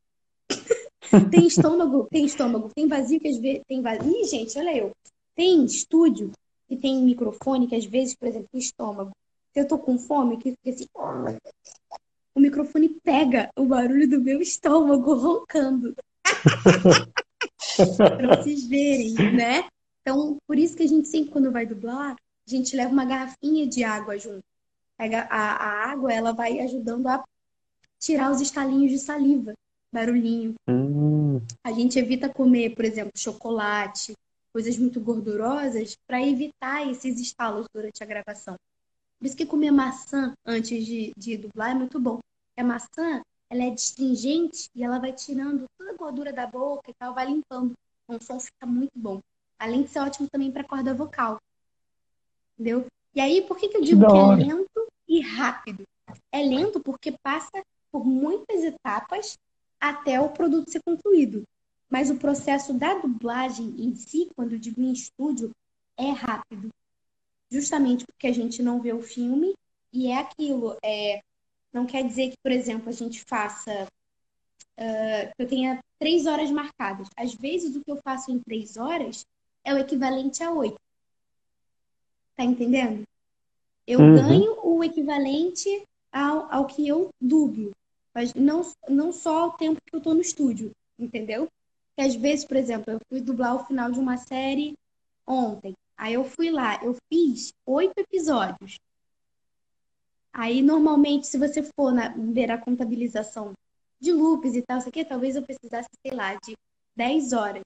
tem 1.31 1.47
estômago, 1.47 2.09
tem 2.11 2.25
estômago, 2.25 2.69
tem 2.75 2.89
vazio 2.89 3.21
que 3.21 3.29
às 3.29 3.37
vezes 3.37 3.61
tem 3.65 3.81
vazio. 3.81 4.11
Ih, 4.11 4.25
gente, 4.25 4.59
olha 4.59 4.75
eu. 4.75 4.91
Tem 5.33 5.63
estúdio 5.63 6.33
e 6.69 6.75
tem 6.75 7.01
microfone 7.01 7.67
que 7.67 7.75
às 7.75 7.85
vezes, 7.85 8.15
por 8.15 8.27
exemplo, 8.27 8.49
o 8.51 8.57
estômago. 8.57 9.11
Se 9.53 9.61
eu 9.61 9.67
tô 9.67 9.79
com 9.79 9.97
fome, 9.97 10.35
que 10.35 10.51
fica 10.51 10.71
assim, 10.71 10.85
o 12.35 12.39
microfone 12.41 12.89
pega 13.01 13.49
o 13.57 13.63
barulho 13.63 14.09
do 14.09 14.19
meu 14.19 14.41
estômago 14.41 15.13
roncando. 15.13 15.95
para 17.95 18.43
vocês 18.43 18.67
verem, 18.67 19.13
né? 19.37 19.69
Então, 20.01 20.37
por 20.45 20.57
isso 20.57 20.75
que 20.75 20.83
a 20.83 20.87
gente 20.87 21.07
sempre, 21.07 21.31
quando 21.31 21.49
vai 21.49 21.65
dublar, 21.65 22.11
a 22.13 22.49
gente 22.49 22.75
leva 22.75 22.91
uma 22.91 23.05
garrafinha 23.05 23.65
de 23.65 23.85
água 23.85 24.19
junto. 24.19 24.48
A, 24.99 25.05
a, 25.05 25.51
a 25.53 25.91
água, 25.91 26.13
ela 26.13 26.33
vai 26.33 26.59
ajudando 26.59 27.07
a 27.07 27.23
tirar 27.97 28.31
os 28.31 28.41
estalinhos 28.41 28.91
de 28.91 28.99
saliva, 28.99 29.53
barulhinho. 29.91 30.55
Hum. 30.69 31.41
A 31.63 31.71
gente 31.71 31.97
evita 31.97 32.29
comer, 32.29 32.75
por 32.75 32.85
exemplo, 32.85 33.11
chocolate, 33.15 34.13
coisas 34.51 34.77
muito 34.77 34.99
gordurosas, 34.99 35.95
para 36.07 36.21
evitar 36.21 36.87
esses 36.89 37.19
estalos 37.19 37.67
durante 37.73 38.03
a 38.03 38.05
gravação. 38.05 38.55
Por 39.19 39.25
isso 39.25 39.37
que 39.37 39.45
comer 39.45 39.71
maçã 39.71 40.33
antes 40.45 40.85
de, 40.85 41.11
de 41.17 41.37
dublar 41.37 41.71
é 41.71 41.75
muito 41.75 41.99
bom. 41.99 42.19
A 42.57 42.63
maçã, 42.63 43.21
ela 43.49 43.63
é 43.63 43.69
distringente 43.69 44.69
e 44.75 44.83
ela 44.83 44.99
vai 44.99 45.13
tirando 45.13 45.65
toda 45.77 45.91
a 45.91 45.95
gordura 45.95 46.33
da 46.33 46.45
boca 46.45 46.89
e 46.89 46.93
tal, 46.93 47.13
vai 47.13 47.27
limpando. 47.27 47.73
Então 48.03 48.17
o 48.17 48.23
som 48.23 48.39
fica 48.39 48.65
muito 48.65 48.91
bom. 48.95 49.21
Além 49.57 49.83
de 49.83 49.89
ser 49.89 49.99
ótimo 49.99 50.27
também 50.29 50.51
para 50.51 50.63
corda 50.63 50.93
vocal. 50.93 51.37
Entendeu? 52.53 52.85
E 53.13 53.21
aí, 53.21 53.41
por 53.41 53.57
que, 53.57 53.67
que 53.67 53.77
eu 53.77 53.81
digo 53.81 54.05
que, 54.05 54.11
que 54.11 54.17
é 54.17 54.35
lento 54.35 54.78
rápido? 55.21 55.83
É 56.31 56.41
lento 56.41 56.79
porque 56.79 57.13
passa 57.23 57.63
por 57.91 58.05
muitas 58.05 58.63
etapas 58.63 59.37
até 59.79 60.19
o 60.19 60.29
produto 60.29 60.71
ser 60.71 60.81
concluído. 60.83 61.43
Mas 61.89 62.09
o 62.09 62.17
processo 62.17 62.73
da 62.73 62.93
dublagem 62.95 63.75
em 63.79 63.95
si, 63.95 64.29
quando 64.35 64.53
eu 64.53 64.59
digo 64.59 64.81
em 64.81 64.91
estúdio, 64.91 65.51
é 65.97 66.11
rápido. 66.11 66.69
Justamente 67.51 68.05
porque 68.05 68.27
a 68.27 68.33
gente 68.33 68.61
não 68.61 68.79
vê 68.79 68.93
o 68.93 69.01
filme 69.01 69.55
e 69.91 70.07
é 70.07 70.17
aquilo. 70.17 70.77
É, 70.83 71.21
não 71.73 71.85
quer 71.85 72.05
dizer 72.05 72.29
que, 72.29 72.37
por 72.43 72.51
exemplo, 72.51 72.89
a 72.89 72.91
gente 72.91 73.23
faça. 73.23 73.87
Uh, 74.77 75.33
eu 75.37 75.47
tenha 75.47 75.83
três 75.97 76.25
horas 76.25 76.51
marcadas. 76.51 77.07
Às 77.17 77.33
vezes, 77.33 77.75
o 77.75 77.83
que 77.83 77.91
eu 77.91 77.99
faço 78.03 78.31
em 78.31 78.39
três 78.39 78.77
horas 78.77 79.25
é 79.63 79.73
o 79.73 79.77
equivalente 79.77 80.43
a 80.43 80.51
oito. 80.51 80.79
Tá 82.35 82.43
entendendo? 82.43 83.03
Eu 83.89 83.99
uhum. 84.01 84.15
ganho 84.15 84.59
o 84.63 84.83
equivalente 84.83 85.83
ao, 86.11 86.47
ao 86.53 86.67
que 86.67 86.87
eu 86.87 87.09
dublo. 87.19 87.71
Mas 88.13 88.35
não, 88.35 88.61
não 88.87 89.11
só 89.11 89.47
o 89.47 89.53
tempo 89.53 89.81
que 89.83 89.95
eu 89.95 89.99
tô 89.99 90.13
no 90.13 90.21
estúdio, 90.21 90.69
entendeu? 90.99 91.47
Que 91.95 92.03
às 92.03 92.13
vezes, 92.13 92.45
por 92.45 92.55
exemplo, 92.55 92.93
eu 92.93 92.99
fui 93.09 93.19
dublar 93.19 93.55
o 93.55 93.65
final 93.65 93.91
de 93.91 93.99
uma 93.99 94.15
série 94.15 94.75
ontem. 95.25 95.73
Aí 95.97 96.13
eu 96.13 96.23
fui 96.23 96.51
lá, 96.51 96.79
eu 96.83 96.95
fiz 97.11 97.51
oito 97.65 97.97
episódios. 97.97 98.77
Aí, 100.31 100.61
normalmente, 100.61 101.25
se 101.25 101.39
você 101.39 101.63
for 101.63 101.91
na, 101.91 102.09
ver 102.09 102.51
a 102.51 102.59
contabilização 102.59 103.53
de 103.99 104.11
loops 104.11 104.53
e 104.53 104.61
tal, 104.61 104.77
isso 104.77 104.89
aqui, 104.89 105.03
talvez 105.03 105.35
eu 105.35 105.41
precisasse, 105.41 105.89
sei 106.05 106.15
lá, 106.15 106.35
de 106.35 106.55
10 106.95 107.33
horas. 107.33 107.63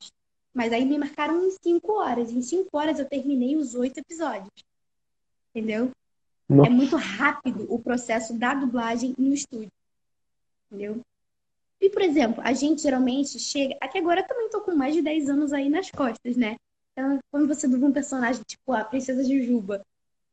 Mas 0.54 0.72
aí 0.72 0.86
me 0.86 0.98
marcaram 0.98 1.46
em 1.46 1.52
5 1.52 1.92
horas. 1.92 2.32
Em 2.32 2.42
5 2.42 2.70
horas 2.72 2.98
eu 2.98 3.10
terminei 3.10 3.58
os 3.58 3.76
oito 3.76 4.00
episódios. 4.00 4.64
Entendeu? 5.54 5.92
Nossa. 6.54 6.70
É 6.70 6.74
muito 6.74 6.96
rápido 6.96 7.66
o 7.70 7.80
processo 7.80 8.38
da 8.38 8.54
dublagem 8.54 9.16
no 9.18 9.34
estúdio. 9.34 9.72
Entendeu? 10.68 11.02
E, 11.82 11.90
por 11.90 12.02
exemplo, 12.02 12.42
a 12.46 12.54
gente 12.54 12.82
geralmente 12.82 13.40
chega. 13.40 13.76
Aqui 13.82 13.98
agora 13.98 14.22
eu 14.22 14.28
também 14.28 14.50
tô 14.50 14.62
com 14.62 14.76
mais 14.76 14.94
de 14.94 15.02
10 15.02 15.30
anos 15.30 15.52
aí 15.52 15.70
nas 15.70 15.92
costas, 15.92 16.38
né? 16.38 16.56
Então, 16.92 17.20
quando 17.32 17.48
você 17.48 17.68
dubla 17.68 17.90
um 17.90 17.92
personagem 17.92 18.42
tipo 18.48 18.72
a 18.72 18.84
Princesa 18.84 19.24
Jujuba, 19.24 19.82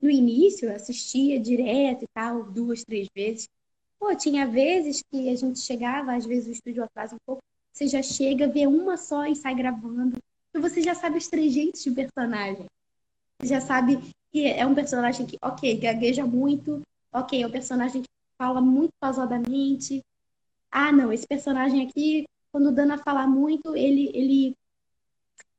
no 0.00 0.10
início 0.10 0.68
eu 0.68 0.76
assistia 0.76 1.40
direto 1.40 2.04
e 2.04 2.08
tal, 2.14 2.44
duas, 2.44 2.84
três 2.84 3.08
vezes. 3.14 3.48
Pô, 3.98 4.14
tinha 4.14 4.46
vezes 4.46 5.02
que 5.10 5.28
a 5.28 5.34
gente 5.34 5.58
chegava, 5.58 6.14
às 6.14 6.24
vezes 6.24 6.48
o 6.48 6.52
estúdio 6.52 6.84
atrasa 6.84 7.14
um 7.14 7.18
pouco, 7.26 7.42
você 7.72 7.86
já 7.86 8.02
chega, 8.02 8.46
vê 8.46 8.66
uma 8.66 8.96
só 8.96 9.26
e 9.26 9.34
sai 9.34 9.54
gravando. 9.54 10.18
E 10.54 10.58
você 10.58 10.82
já 10.82 10.94
sabe 10.94 11.18
os 11.18 11.28
trejeitos 11.28 11.82
de 11.82 11.90
personagem. 11.90 12.66
Você 13.40 13.48
já 13.48 13.60
sabe 13.60 13.98
que 14.32 14.46
é 14.46 14.64
um 14.66 14.74
personagem 14.74 15.26
que, 15.26 15.36
ok, 15.42 15.76
gagueja 15.78 16.24
muito, 16.24 16.82
ok, 17.12 17.42
é 17.42 17.46
um 17.46 17.50
personagem 17.50 18.02
que 18.02 18.08
fala 18.38 18.60
muito 18.60 18.92
pausadamente. 19.00 20.02
Ah, 20.70 20.92
não, 20.92 21.12
esse 21.12 21.26
personagem 21.26 21.86
aqui, 21.86 22.26
quando 22.52 22.68
o 22.68 22.72
Dana 22.72 22.96
falar 22.96 23.26
muito, 23.26 23.76
ele, 23.76 24.10
ele, 24.14 24.56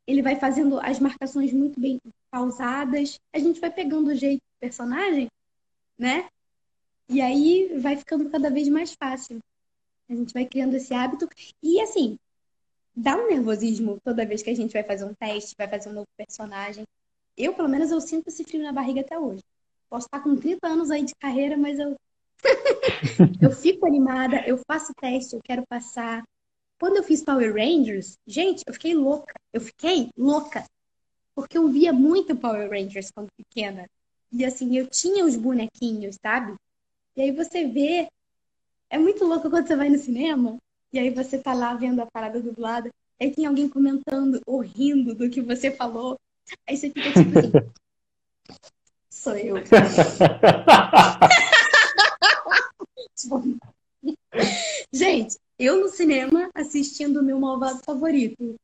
ele 0.08 0.22
vai 0.22 0.36
fazendo 0.36 0.80
as 0.80 1.00
marcações 1.00 1.52
muito 1.52 1.80
bem 1.80 2.00
pausadas. 2.30 3.20
A 3.34 3.40
gente 3.40 3.60
vai 3.60 3.72
pegando 3.72 4.10
o 4.10 4.16
jeito 4.16 4.40
do 4.40 4.60
personagem, 4.60 5.28
né? 5.98 6.30
E 7.10 7.20
aí 7.20 7.78
vai 7.80 7.98
ficando 7.98 8.30
cada 8.30 8.50
vez 8.50 8.70
mais 8.70 8.94
fácil. 8.94 9.40
A 10.10 10.16
gente 10.16 10.34
vai 10.34 10.46
criando 10.46 10.76
esse 10.76 10.94
hábito. 10.94 11.28
E 11.62 11.82
assim, 11.82 12.18
dá 12.96 13.16
um 13.18 13.28
nervosismo 13.28 14.00
toda 14.04 14.26
vez 14.26 14.42
que 14.42 14.50
a 14.50 14.56
gente 14.56 14.72
vai 14.72 14.84
fazer 14.84 15.06
um 15.06 15.14
teste, 15.14 15.56
vai 15.58 15.68
fazer 15.68 15.90
um 15.90 15.94
novo 15.94 16.08
personagem. 16.18 16.86
Eu, 17.38 17.54
pelo 17.54 17.70
menos, 17.70 17.92
eu 17.92 18.02
sinto 18.02 18.28
esse 18.28 18.44
frio 18.44 18.64
na 18.64 18.72
barriga 18.72 19.02
até 19.02 19.18
hoje. 19.18 19.44
Posso 19.90 20.06
estar 20.06 20.22
com 20.22 20.36
30 20.36 20.68
anos 20.68 20.92
aí 20.92 21.04
de 21.04 21.16
carreira, 21.16 21.58
mas 21.58 21.80
eu. 21.80 21.96
eu 23.42 23.52
fico 23.52 23.86
animada, 23.86 24.44
eu 24.48 24.58
faço 24.68 24.94
teste, 25.00 25.36
eu 25.36 25.42
quero 25.44 25.64
passar. 25.68 26.24
Quando 26.80 26.98
eu 26.98 27.04
fiz 27.04 27.24
Power 27.24 27.54
Rangers, 27.54 28.18
gente, 28.26 28.64
eu 28.66 28.74
fiquei 28.74 28.94
louca. 28.94 29.34
Eu 29.54 29.62
fiquei 29.62 30.10
louca. 30.18 30.66
Porque 31.36 31.58
eu 31.58 31.68
via 31.68 31.94
muito 31.94 32.36
Power 32.36 32.70
Rangers 32.70 33.12
quando 33.12 33.30
pequena. 33.38 33.88
E 34.32 34.46
assim, 34.46 34.78
eu 34.78 34.88
tinha 34.88 35.26
os 35.26 35.36
bonequinhos, 35.36 36.18
sabe? 36.22 36.56
E 37.16 37.22
aí 37.22 37.32
você 37.32 37.68
vê. 37.68 38.08
É 38.90 38.98
muito 38.98 39.26
louco 39.26 39.50
quando 39.50 39.68
você 39.68 39.76
vai 39.76 39.90
no 39.90 39.98
cinema 39.98 40.58
e 40.94 41.00
aí 41.00 41.10
você 41.10 41.38
tá 41.38 41.54
lá 41.54 41.74
vendo 41.74 42.02
a 42.02 42.06
parada 42.06 42.42
dublada, 42.42 42.90
aí 43.20 43.32
tem 43.32 43.46
alguém 43.46 43.70
comentando 43.70 44.42
ou 44.46 44.60
rindo 44.60 45.16
do 45.16 45.30
que 45.30 45.42
você 45.42 45.72
falou. 45.72 46.18
Aí 46.68 46.78
você 46.78 46.90
fica 46.90 47.12
tipo 47.14 47.40
assim. 47.40 47.52
Sou 49.10 49.36
eu. 49.36 49.56
Gente, 54.92 55.38
eu 55.60 55.80
no 55.82 55.90
cinema 55.90 56.50
assistindo 56.56 57.20
o 57.20 57.24
meu 57.24 57.40
malvado 57.40 57.80
favorito. 57.86 58.56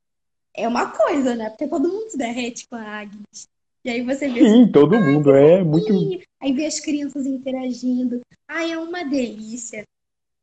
É 0.53 0.67
uma 0.67 0.89
coisa, 0.89 1.35
né? 1.35 1.49
Porque 1.49 1.67
todo 1.67 1.87
mundo 1.87 2.09
se 2.09 2.17
derrete 2.17 2.67
com 2.67 2.75
a 2.75 3.01
Agnes. 3.01 3.47
E 3.85 3.89
aí 3.89 4.01
você 4.01 4.27
vê. 4.27 4.39
Sim, 4.39 4.63
assim, 4.63 4.71
todo 4.71 4.99
mundo. 4.99 5.31
É 5.35 5.63
muito. 5.63 6.23
Aí 6.41 6.51
vê 6.53 6.65
as 6.65 6.79
crianças 6.79 7.25
interagindo. 7.25 8.21
Ai, 8.47 8.71
é 8.71 8.77
uma 8.77 9.03
delícia. 9.03 9.83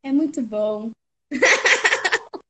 É 0.01 0.11
muito 0.11 0.41
bom. 0.41 0.91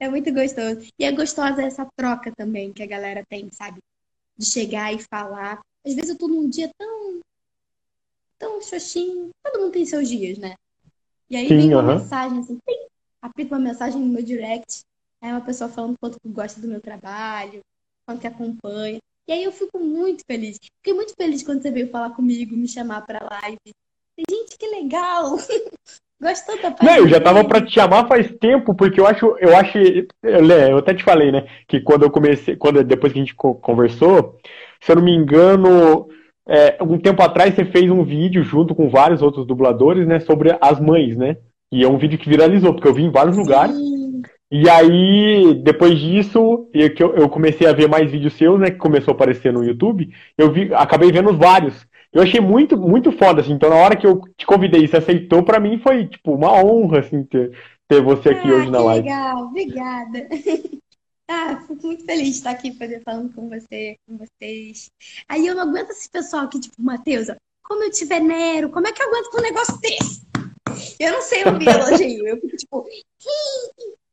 é 0.00 0.08
muito 0.08 0.32
gostoso. 0.32 0.88
E 0.98 1.04
é 1.04 1.12
gostosa 1.12 1.62
essa 1.62 1.86
troca 1.96 2.32
também 2.34 2.72
que 2.72 2.82
a 2.82 2.86
galera 2.86 3.22
tem, 3.28 3.50
sabe? 3.52 3.78
De 4.36 4.46
chegar 4.46 4.92
e 4.92 5.02
falar. 5.02 5.60
Às 5.84 5.94
vezes 5.94 6.10
eu 6.10 6.18
tô 6.18 6.28
num 6.28 6.48
dia 6.48 6.70
tão. 6.78 7.20
tão 8.38 8.62
xoxinho. 8.62 9.30
Todo 9.44 9.60
mundo 9.60 9.72
tem 9.72 9.84
seus 9.84 10.08
dias, 10.08 10.38
né? 10.38 10.54
E 11.30 11.36
aí 11.36 11.48
Sim, 11.48 11.56
vem 11.56 11.74
uma 11.74 11.82
uh 11.82 11.86
-huh. 11.86 11.98
mensagem 12.00 12.38
assim, 12.38 12.58
tem, 12.64 12.86
apita 13.20 13.54
uma 13.54 13.60
mensagem 13.60 14.00
no 14.00 14.06
meu 14.06 14.22
direct. 14.22 14.82
É 15.20 15.28
uma 15.28 15.40
pessoa 15.40 15.70
falando 15.70 15.96
quanto 15.98 16.18
gosta 16.26 16.60
do 16.60 16.68
meu 16.68 16.80
trabalho, 16.80 17.60
quanto 18.06 18.20
que 18.20 18.26
acompanha. 18.26 18.98
E 19.26 19.32
aí 19.32 19.42
eu 19.42 19.52
fico 19.52 19.78
muito 19.78 20.22
feliz. 20.26 20.58
Fiquei 20.76 20.92
muito 20.92 21.14
feliz 21.16 21.42
quando 21.42 21.62
você 21.62 21.70
veio 21.70 21.90
falar 21.90 22.10
comigo, 22.10 22.54
me 22.54 22.68
chamar 22.68 23.06
pra 23.06 23.26
live. 23.40 23.74
Gente, 24.30 24.58
que 24.58 24.66
legal! 24.66 25.36
Gostou 26.20 26.60
da 26.62 26.74
Não, 26.82 26.96
eu 26.96 27.08
já 27.08 27.20
tava 27.20 27.44
para 27.44 27.60
te 27.60 27.72
chamar 27.72 28.06
faz 28.06 28.30
tempo, 28.40 28.74
porque 28.74 29.00
eu 29.00 29.06
acho, 29.06 29.36
eu 29.40 29.56
acho, 29.56 29.78
eu 30.22 30.78
até 30.78 30.94
te 30.94 31.02
falei, 31.02 31.30
né, 31.30 31.46
que 31.68 31.80
quando 31.80 32.04
eu 32.04 32.10
comecei, 32.10 32.56
quando 32.56 32.82
depois 32.82 33.12
que 33.12 33.18
a 33.18 33.22
gente 33.22 33.34
conversou, 33.34 34.38
se 34.80 34.92
eu 34.92 34.96
não 34.96 35.02
me 35.02 35.14
engano, 35.14 36.08
é, 36.48 36.76
um 36.82 36.98
tempo 36.98 37.22
atrás 37.22 37.54
você 37.54 37.64
fez 37.64 37.90
um 37.90 38.04
vídeo 38.04 38.42
junto 38.42 38.74
com 38.74 38.88
vários 38.88 39.22
outros 39.22 39.46
dubladores, 39.46 40.06
né, 40.06 40.20
sobre 40.20 40.56
as 40.60 40.80
mães, 40.80 41.16
né? 41.16 41.36
E 41.72 41.82
é 41.82 41.88
um 41.88 41.98
vídeo 41.98 42.18
que 42.18 42.28
viralizou, 42.28 42.72
porque 42.72 42.86
eu 42.86 42.94
vi 42.94 43.02
em 43.02 43.10
vários 43.10 43.34
Sim. 43.34 43.42
lugares. 43.42 43.76
E 44.50 44.68
aí, 44.70 45.54
depois 45.64 45.98
disso, 45.98 46.68
eu, 46.72 47.16
eu 47.16 47.28
comecei 47.28 47.66
a 47.66 47.72
ver 47.72 47.88
mais 47.88 48.08
vídeos 48.10 48.34
seus, 48.34 48.60
né? 48.60 48.70
Que 48.70 48.76
começou 48.76 49.10
a 49.12 49.14
aparecer 49.14 49.52
no 49.52 49.64
YouTube. 49.64 50.08
Eu 50.38 50.52
vi, 50.52 50.72
acabei 50.72 51.10
vendo 51.10 51.36
vários. 51.36 51.84
Eu 52.14 52.22
achei 52.22 52.40
muito, 52.40 52.76
muito 52.76 53.10
foda, 53.10 53.40
assim. 53.40 53.52
Então, 53.52 53.68
na 53.68 53.76
hora 53.76 53.96
que 53.96 54.06
eu 54.06 54.22
te 54.36 54.46
convidei 54.46 54.84
e 54.84 54.88
você 54.88 54.98
aceitou, 54.98 55.42
para 55.42 55.58
mim 55.58 55.80
foi, 55.80 56.06
tipo, 56.06 56.32
uma 56.32 56.52
honra, 56.52 57.00
assim, 57.00 57.24
ter, 57.24 57.50
ter 57.88 58.00
você 58.00 58.30
aqui 58.30 58.48
ah, 58.48 58.54
hoje 58.54 58.70
na 58.70 58.80
live. 58.80 59.08
Legal, 59.08 59.42
obrigada. 59.42 60.28
Ah, 61.26 61.58
fico 61.66 61.86
muito 61.86 62.04
feliz 62.04 62.24
de 62.24 62.30
estar 62.32 62.50
aqui 62.50 62.70
poder 62.70 63.00
falando 63.02 63.32
com 63.32 63.48
você, 63.48 63.96
com 64.06 64.18
vocês. 64.18 64.90
Aí 65.26 65.46
eu 65.46 65.54
não 65.54 65.62
aguento 65.62 65.88
esse 65.88 66.06
pessoal 66.10 66.44
aqui, 66.44 66.60
tipo, 66.60 66.74
Matheus, 66.82 67.28
como 67.62 67.82
eu 67.82 67.90
te 67.90 68.04
venero, 68.04 68.68
como 68.68 68.86
é 68.86 68.92
que 68.92 69.02
eu 69.02 69.08
aguento 69.08 69.30
com 69.30 69.38
um 69.38 69.42
negócio 69.42 69.80
desse? 69.80 70.20
Eu 71.00 71.12
não 71.12 71.22
sei 71.22 71.44
ouvir 71.46 71.66
elogio, 71.66 72.26
eu 72.28 72.38
fico 72.42 72.56
tipo, 72.58 72.86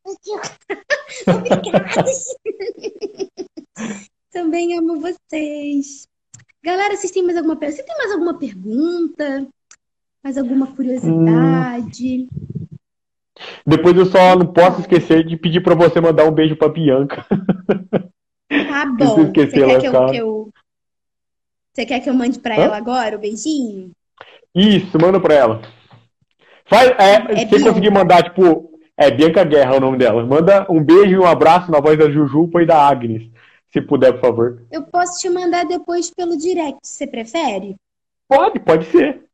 obrigada. 1.28 2.06
Também 4.32 4.78
amo 4.78 5.02
vocês. 5.02 6.08
Galera, 6.64 6.96
vocês 6.96 7.12
têm 7.12 7.24
mais 7.24 7.38
alguma 7.38 7.56
pergunta? 7.56 7.82
Você 7.82 7.88
tem 7.88 7.98
mais 7.98 8.12
alguma 8.12 8.34
pergunta? 8.38 9.48
Mais 10.24 10.38
alguma 10.38 10.68
curiosidade? 10.68 12.28
Hum. 12.32 12.68
Depois 13.66 13.98
eu 13.98 14.06
só 14.06 14.36
não 14.36 14.46
posso 14.46 14.82
esquecer 14.82 15.26
de 15.26 15.36
pedir 15.36 15.62
para 15.62 15.74
você 15.74 16.00
mandar 16.00 16.26
um 16.26 16.32
beijo 16.32 16.56
para 16.56 16.70
Bianca. 16.70 17.26
Tá 18.48 18.86
bom. 18.98 19.16
Você 19.16 19.32
quer, 19.32 19.48
que 19.48 19.60
eu, 19.60 20.06
que 20.08 20.18
eu, 20.18 20.54
você 21.74 21.86
quer 21.86 22.00
que 22.02 22.10
eu 22.10 22.14
mande 22.14 22.38
para 22.38 22.56
ela 22.56 22.78
agora 22.78 23.16
o 23.16 23.20
beijinho? 23.20 23.92
Isso, 24.54 25.00
manda 25.00 25.20
para 25.20 25.34
ela. 25.34 25.62
Faz, 26.66 26.92
é, 27.00 27.42
é 27.42 27.48
se 27.48 27.50
você 27.50 27.70
conseguir 27.70 27.90
mandar, 27.90 28.24
tipo, 28.24 28.72
é 28.98 29.10
Bianca 29.10 29.44
Guerra 29.44 29.74
é 29.74 29.78
o 29.78 29.82
nome 29.82 29.98
dela. 29.98 30.26
Manda 30.26 30.68
um 30.70 30.84
beijo 30.84 31.16
e 31.16 31.18
um 31.18 31.26
abraço 31.26 31.72
na 31.72 31.80
voz 31.80 31.98
da 31.98 32.12
Jujupa 32.12 32.62
e 32.62 32.66
da 32.66 32.88
Agnes. 32.88 33.31
Se 33.72 33.82
puder, 33.82 34.14
por 34.14 34.22
favor. 34.22 34.64
Eu 34.70 34.84
posso 34.84 35.20
te 35.20 35.30
mandar 35.30 35.66
depois 35.66 36.12
pelo 36.12 36.38
direct, 36.38 36.80
você 36.84 37.08
prefere? 37.08 37.76
Pode, 38.28 38.60
pode 38.60 38.86
ser. 38.86 39.26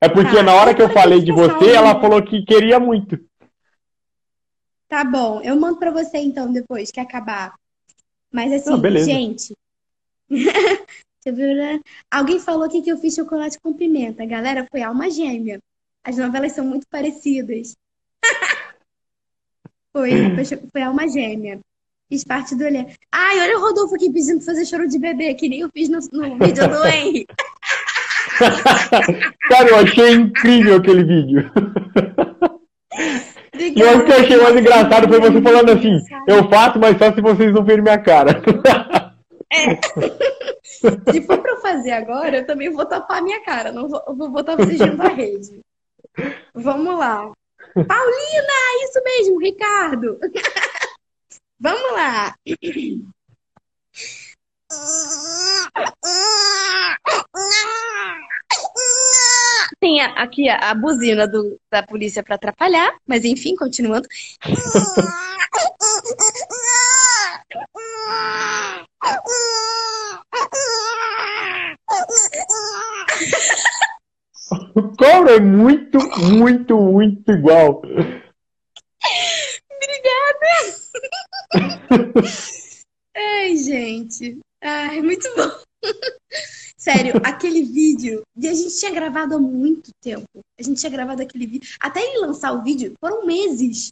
É 0.00 0.08
porque 0.08 0.36
tá, 0.36 0.42
na 0.42 0.54
hora 0.54 0.74
que 0.74 0.82
eu 0.82 0.90
falei 0.90 1.20
de 1.20 1.32
você, 1.32 1.72
ela 1.72 2.00
falou 2.00 2.22
que 2.22 2.44
queria 2.44 2.78
muito. 2.78 3.18
Tá 4.86 5.02
bom, 5.04 5.40
eu 5.42 5.56
mando 5.56 5.78
pra 5.78 5.90
você 5.90 6.18
então 6.18 6.52
depois 6.52 6.90
que 6.90 7.00
acabar. 7.00 7.54
Mas 8.30 8.52
assim, 8.52 8.72
ah, 8.72 9.04
gente. 9.04 9.54
Alguém 12.10 12.38
falou 12.38 12.64
aqui 12.64 12.80
que 12.80 12.90
eu 12.90 12.96
fiz 12.96 13.14
chocolate 13.14 13.58
com 13.60 13.74
pimenta. 13.74 14.24
Galera, 14.24 14.66
foi 14.70 14.82
alma 14.82 15.10
gêmea. 15.10 15.58
As 16.04 16.16
novelas 16.16 16.52
são 16.52 16.64
muito 16.64 16.86
parecidas. 16.88 17.76
foi, 19.92 20.10
foi, 20.36 20.44
foi 20.72 20.82
alma 20.82 21.06
gêmea. 21.08 21.60
Fiz 22.08 22.24
parte 22.24 22.54
do 22.54 22.64
elenco. 22.66 22.90
Ai, 23.12 23.40
olha 23.40 23.58
o 23.58 23.60
Rodolfo 23.60 23.94
aqui 23.94 24.10
pedindo 24.10 24.40
fazer 24.40 24.64
choro 24.64 24.88
de 24.88 24.98
bebê, 24.98 25.34
que 25.34 25.48
nem 25.48 25.60
eu 25.60 25.68
fiz 25.70 25.88
no, 25.88 25.98
no 26.12 26.38
vídeo 26.44 26.68
do 26.68 26.86
Henry. 26.86 27.26
Cara, 29.48 29.68
eu 29.68 29.76
achei 29.76 30.12
incrível 30.12 30.76
aquele 30.76 31.04
vídeo. 31.04 31.50
E 33.58 33.70
o 33.70 34.04
que 34.04 34.12
eu 34.12 34.16
achei 34.16 34.36
mais 34.36 34.56
engraçado 34.56 35.08
foi 35.08 35.20
você 35.20 35.42
falando 35.42 35.72
assim: 35.72 35.98
eu 36.28 36.48
faço, 36.48 36.78
mas 36.78 36.96
só 36.96 37.12
se 37.12 37.20
vocês 37.20 37.52
não 37.52 37.64
verem 37.64 37.82
minha 37.82 37.98
cara. 37.98 38.40
É. 39.52 39.74
Se 41.10 41.22
for 41.22 41.38
pra 41.38 41.52
eu 41.52 41.60
fazer 41.60 41.90
agora, 41.90 42.38
eu 42.38 42.46
também 42.46 42.70
vou 42.70 42.86
tapar 42.86 43.18
a 43.18 43.22
minha 43.22 43.42
cara. 43.42 43.72
Não 43.72 43.88
vou, 43.88 44.00
vou 44.16 44.30
botar 44.30 44.54
vocês 44.54 44.78
dentro 44.78 44.96
da 44.96 45.08
rede. 45.08 45.60
Vamos 46.54 46.98
lá. 46.98 47.32
Paulina, 47.74 48.84
isso 48.84 49.02
mesmo, 49.04 49.40
Ricardo. 49.40 50.18
Vamos 51.60 51.92
lá. 51.92 52.34
Tem 59.80 60.00
aqui 60.02 60.48
a, 60.48 60.70
a 60.70 60.74
buzina 60.74 61.26
do, 61.26 61.58
da 61.70 61.82
polícia 61.82 62.22
para 62.22 62.36
atrapalhar, 62.36 62.96
mas 63.06 63.24
enfim, 63.24 63.56
continuando. 63.56 64.06
O 74.74 74.82
cobra 74.96 75.36
é 75.36 75.40
muito, 75.40 75.98
muito, 76.18 76.76
muito 76.76 77.32
igual. 77.32 77.82
Obrigada! 79.70 80.87
Ai, 83.16 83.56
gente. 83.56 84.38
Ai, 84.62 85.00
muito 85.00 85.28
bom. 85.34 85.50
Sério, 86.76 87.14
aquele 87.24 87.62
vídeo. 87.62 88.22
E 88.36 88.48
a 88.48 88.54
gente 88.54 88.78
tinha 88.78 88.92
gravado 88.92 89.34
há 89.34 89.38
muito 89.38 89.90
tempo. 90.00 90.26
A 90.58 90.62
gente 90.62 90.80
tinha 90.80 90.90
gravado 90.90 91.22
aquele 91.22 91.46
vídeo. 91.46 91.68
Até 91.80 92.00
ele 92.00 92.18
lançar 92.18 92.52
o 92.52 92.62
vídeo, 92.62 92.94
foram 93.00 93.26
meses. 93.26 93.90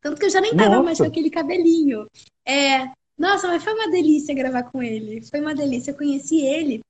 Tanto 0.00 0.18
que 0.18 0.26
eu 0.26 0.30
já 0.30 0.40
nem 0.40 0.56
tava 0.56 0.70
Nossa. 0.70 0.82
mais 0.82 0.98
com 0.98 1.04
aquele 1.04 1.30
cabelinho. 1.30 2.06
É. 2.46 2.90
Nossa, 3.18 3.48
mas 3.48 3.64
foi 3.64 3.74
uma 3.74 3.90
delícia 3.90 4.34
gravar 4.34 4.62
com 4.64 4.82
ele. 4.82 5.22
Foi 5.28 5.40
uma 5.40 5.54
delícia. 5.54 5.90
Eu 5.90 5.96
conheci 5.96 6.40
ele 6.40 6.80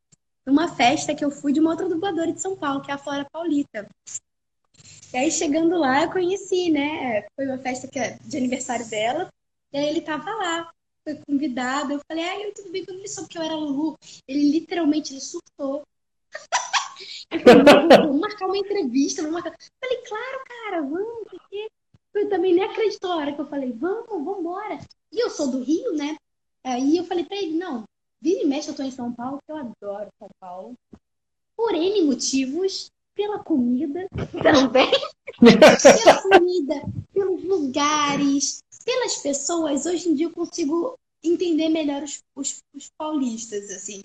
numa 0.45 0.69
festa 0.69 1.15
que 1.15 1.25
eu 1.25 1.31
fui 1.31 1.53
de 1.53 1.61
uma 1.61 1.71
outra 1.71 1.89
dubladora 1.89 2.33
de 2.33 2.41
São 2.41 2.55
Paulo, 2.55 2.83
que 2.83 2.91
é 2.91 2.95
a 2.95 2.99
Flora 2.99 3.27
Paulita. 3.33 3.89
E 5.13 5.17
aí, 5.17 5.31
chegando 5.31 5.79
lá, 5.79 6.05
eu 6.05 6.11
conheci, 6.11 6.71
né? 6.71 7.23
Foi 7.35 7.47
uma 7.47 7.59
festa 7.59 7.89
que 7.89 7.99
é 7.99 8.19
de 8.23 8.37
aniversário 8.37 8.87
dela. 8.87 9.29
E 9.73 9.79
aí 9.79 9.89
ele 9.89 10.01
tava 10.01 10.31
lá 10.31 10.71
foi 11.09 11.23
convidado. 11.27 11.93
Eu 11.93 12.01
falei, 12.07 12.25
ai, 12.25 12.53
tudo 12.53 12.71
bem, 12.71 12.85
quando 12.85 12.99
ele 12.99 13.09
soube 13.09 13.29
que 13.29 13.39
eu 13.39 13.43
era 13.43 13.55
Lulu, 13.55 13.97
ele 14.27 14.51
literalmente 14.51 15.13
ele 15.13 15.21
surtou. 15.21 15.83
Ele 17.31 17.45
falou, 17.45 17.65
vamos 17.65 18.21
marcar 18.21 18.47
uma 18.47 18.59
entrevista, 18.59 19.23
vamos 19.23 19.41
marcar. 19.41 19.53
Eu 19.53 19.89
falei, 19.89 20.05
claro, 20.05 20.45
cara, 20.47 20.83
vamos, 20.83 21.29
porque 21.31 21.69
eu 22.15 22.29
também 22.29 22.55
nem 22.55 22.65
acreditou 22.65 23.13
a 23.13 23.17
hora 23.17 23.33
que 23.33 23.41
eu 23.41 23.47
falei, 23.47 23.71
vamos, 23.71 24.09
vamos 24.09 24.41
embora. 24.41 24.79
E 25.13 25.23
eu 25.23 25.31
sou 25.31 25.49
do 25.49 25.63
Rio, 25.63 25.93
né? 25.95 26.17
Aí 26.65 26.97
eu 26.97 27.05
falei 27.05 27.25
pra 27.25 27.37
ele, 27.37 27.57
não, 27.57 27.85
vira 28.21 28.43
e 28.43 28.47
mexe, 28.47 28.71
eu 28.71 28.75
tô 28.75 28.83
em 28.83 28.91
São 28.91 29.13
Paulo, 29.13 29.39
que 29.47 29.53
eu 29.53 29.57
adoro 29.57 30.09
São 30.19 30.29
Paulo. 30.41 30.75
Por 31.57 31.75
N 31.75 32.03
motivos, 32.03 32.91
pela 33.15 33.39
comida 33.39 34.09
também. 34.43 34.91
pela 35.39 36.23
comida, 36.23 36.83
pelos 37.13 37.45
lugares, 37.45 38.61
pelas 38.89 39.17
pessoas, 39.17 39.85
hoje 39.85 40.09
em 40.09 40.15
dia 40.15 40.27
eu 40.27 40.33
consigo 40.33 40.99
entender 41.23 41.69
melhor 41.69 42.03
os, 42.03 42.23
os, 42.35 42.63
os 42.75 42.89
paulistas, 42.97 43.71
assim. 43.71 44.03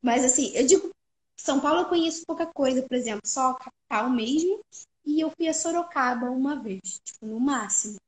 Mas, 0.00 0.24
assim, 0.24 0.52
eu 0.54 0.66
digo, 0.66 0.90
São 1.36 1.60
Paulo 1.60 1.80
eu 1.80 1.88
conheço 1.90 2.24
pouca 2.26 2.46
coisa, 2.46 2.80
por 2.80 2.96
exemplo, 2.96 3.20
só 3.26 3.50
a 3.50 3.58
capital 3.58 4.08
mesmo, 4.08 4.60
e 5.04 5.20
eu 5.20 5.30
fui 5.36 5.46
a 5.46 5.52
Sorocaba 5.52 6.30
uma 6.30 6.56
vez, 6.56 6.98
tipo, 7.04 7.26
no 7.26 7.38
máximo. 7.38 7.98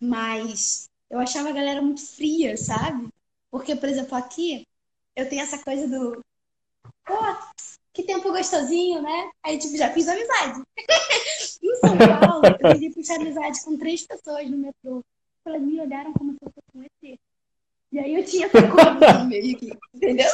Mas 0.00 0.86
eu 1.08 1.20
achava 1.20 1.50
a 1.50 1.52
galera 1.52 1.80
muito 1.80 2.04
fria, 2.04 2.56
sabe? 2.56 3.08
Porque, 3.48 3.76
por 3.76 3.88
exemplo, 3.88 4.16
aqui 4.16 4.66
eu 5.14 5.28
tenho 5.28 5.42
essa 5.42 5.62
coisa 5.62 5.86
do. 5.86 6.20
Pô, 7.06 7.14
que 7.92 8.02
tempo 8.02 8.32
gostosinho, 8.32 9.02
né? 9.02 9.30
Aí, 9.40 9.56
tipo, 9.56 9.76
já 9.76 9.92
fiz 9.92 10.08
amizade. 10.08 10.62
em 11.62 11.76
São 11.76 11.96
Paulo, 11.96 12.44
eu 12.44 12.58
consegui 12.58 12.90
puxar 12.92 13.20
amizade 13.20 13.62
com 13.64 13.78
três 13.78 14.04
pessoas 14.04 14.50
no 14.50 14.58
metrô 14.58 15.04
elas 15.48 15.62
me 15.62 15.80
olharam 15.80 16.12
como 16.12 16.32
se 16.32 16.38
eu 16.42 16.50
fosse 16.50 16.76
um 16.76 16.82
ET. 16.82 17.20
E 17.92 17.98
aí 17.98 18.14
eu 18.14 18.24
tinha 18.24 18.46
essa 18.46 18.62
coisa 18.68 19.24
meio 19.24 19.56
que, 19.56 19.70
entendeu? 19.94 20.30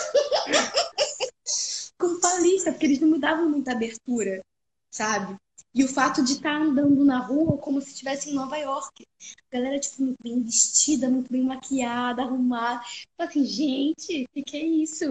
Com 1.99 2.21
paulista, 2.21 2.73
porque 2.73 2.87
eles 2.87 3.01
não 3.01 3.09
me 3.09 3.19
davam 3.19 3.49
muita 3.49 3.73
abertura, 3.73 4.43
sabe? 4.91 5.37
E 5.73 5.85
o 5.85 5.89
fato 5.89 6.25
de 6.25 6.33
estar 6.33 6.57
andando 6.57 7.05
na 7.05 7.19
rua 7.19 7.57
como 7.59 7.81
se 7.81 7.91
estivesse 7.91 8.31
em 8.31 8.35
Nova 8.35 8.57
York. 8.57 9.07
A 9.53 9.57
galera, 9.57 9.79
tipo, 9.79 10.03
muito 10.03 10.19
bem 10.23 10.43
vestida, 10.43 11.09
muito 11.09 11.31
bem 11.31 11.45
maquiada, 11.45 12.23
arrumada. 12.23 12.83
Eu 13.19 13.27
assim, 13.27 13.45
gente, 13.45 14.25
o 14.25 14.43
que, 14.43 14.57
é 14.57 14.65
isso? 14.65 15.05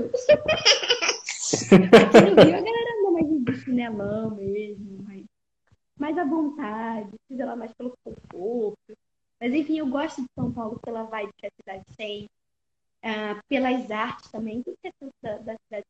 Aqui 1.65 1.75
no 1.77 2.43
Rio 2.43 2.57
a 2.57 2.61
galera 2.61 2.95
anda 2.99 3.11
mais 3.11 3.27
de 3.45 3.63
chinelão 3.63 4.35
mesmo, 4.35 5.03
mais, 5.03 5.25
mais 5.97 6.17
à 6.17 6.25
vontade, 6.25 7.11
seja 7.27 7.45
lá 7.45 7.55
mais 7.55 7.71
pelo 7.73 7.95
conforto. 8.03 8.97
Mas 9.39 9.53
enfim, 9.53 9.77
eu 9.77 9.87
gosto 9.87 10.21
de 10.21 10.27
São 10.37 10.51
Paulo 10.51 10.79
pela 10.79 11.03
vibe 11.03 11.31
que 11.37 11.47
a 11.47 11.51
cidade 11.51 11.83
tem, 11.95 12.25
uh, 13.03 13.39
pelas 13.47 13.89
artes 13.89 14.29
também, 14.29 14.61
tudo 14.61 14.77
que 14.81 14.87
é 14.87 14.91
tanto 14.99 15.13
da, 15.21 15.37
da 15.37 15.55
cidade 15.65 15.85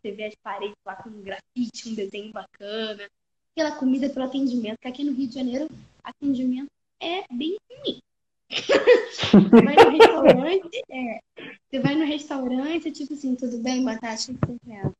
você 0.00 0.12
vê 0.12 0.24
as 0.26 0.34
paredes 0.36 0.76
lá 0.86 0.96
com 0.96 1.10
um 1.10 1.22
grafite, 1.22 1.88
um 1.88 1.94
desenho 1.94 2.32
bacana, 2.32 3.08
pela 3.54 3.72
comida, 3.72 4.08
pelo 4.08 4.26
atendimento, 4.26 4.78
que 4.80 4.88
aqui 4.88 5.04
no 5.04 5.12
Rio 5.12 5.28
de 5.28 5.34
Janeiro, 5.34 5.68
atendimento 6.04 6.70
é 7.00 7.24
bem 7.32 7.56
ruim. 7.70 8.00
você 8.48 9.62
vai 9.62 9.74
no 9.74 9.90
restaurante, 9.90 10.82
é, 10.88 11.20
você 11.68 11.80
vai 11.80 11.94
no 11.96 12.04
restaurante, 12.04 12.92
tipo 12.92 13.12
assim, 13.12 13.34
tudo 13.34 13.58
bem, 13.58 13.84
batata, 13.84 14.32
que 14.32 14.92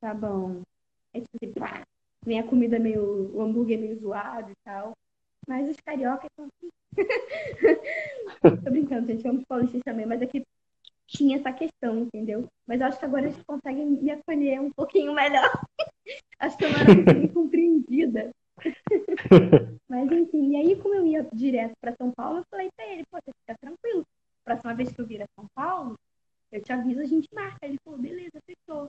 Tá 0.00 0.14
bom. 0.14 0.62
É 1.12 1.20
tipo 1.20 1.36
assim, 1.36 1.52
pá, 1.52 1.82
vem 2.24 2.38
a 2.38 2.46
comida 2.46 2.78
meio, 2.78 3.34
o 3.34 3.42
hambúrguer 3.42 3.78
meio 3.78 3.98
zoado 3.98 4.50
e 4.50 4.56
tal. 4.64 4.92
Mas 5.48 5.68
os 5.68 5.76
cariocas 5.80 6.30
são 6.36 6.46
assim. 6.46 6.70
Tô 8.64 8.70
brincando, 8.70 9.06
gente. 9.06 9.22
Vamos 9.22 9.44
paulistas 9.44 9.82
também, 9.84 10.06
mas 10.06 10.22
aqui 10.22 10.44
tinha 11.06 11.36
essa 11.36 11.52
questão, 11.52 11.98
entendeu? 11.98 12.46
Mas 12.66 12.80
eu 12.80 12.86
acho 12.86 12.98
que 12.98 13.04
agora 13.04 13.26
eles 13.26 13.42
conseguem 13.46 13.86
me 13.86 14.10
acolher 14.10 14.60
um 14.60 14.70
pouquinho 14.70 15.12
melhor. 15.12 15.50
acho 16.38 16.56
que 16.56 16.64
eu 16.64 16.70
não 16.70 16.78
era 16.80 17.28
compreendida. 17.28 18.30
mas 19.88 20.10
enfim, 20.12 20.52
e 20.52 20.56
aí 20.56 20.76
como 20.76 20.94
eu 20.94 21.06
ia 21.06 21.28
direto 21.32 21.74
para 21.80 21.94
São 21.96 22.10
Paulo, 22.12 22.38
eu 22.38 22.44
falei 22.50 22.70
pra 22.76 22.86
ele, 22.86 23.04
pô, 23.10 23.18
você 23.18 23.32
fica 23.40 23.58
tranquilo. 23.60 24.06
Próxima 24.44 24.74
vez 24.74 24.92
que 24.92 25.00
eu 25.00 25.06
vir 25.06 25.22
a 25.22 25.26
São 25.38 25.46
Paulo, 25.54 25.98
eu 26.52 26.62
te 26.62 26.72
aviso, 26.72 27.00
a 27.00 27.04
gente 27.04 27.28
marca. 27.34 27.66
Ele 27.66 27.78
falou, 27.84 27.98
beleza, 27.98 28.38
fechou. 28.46 28.88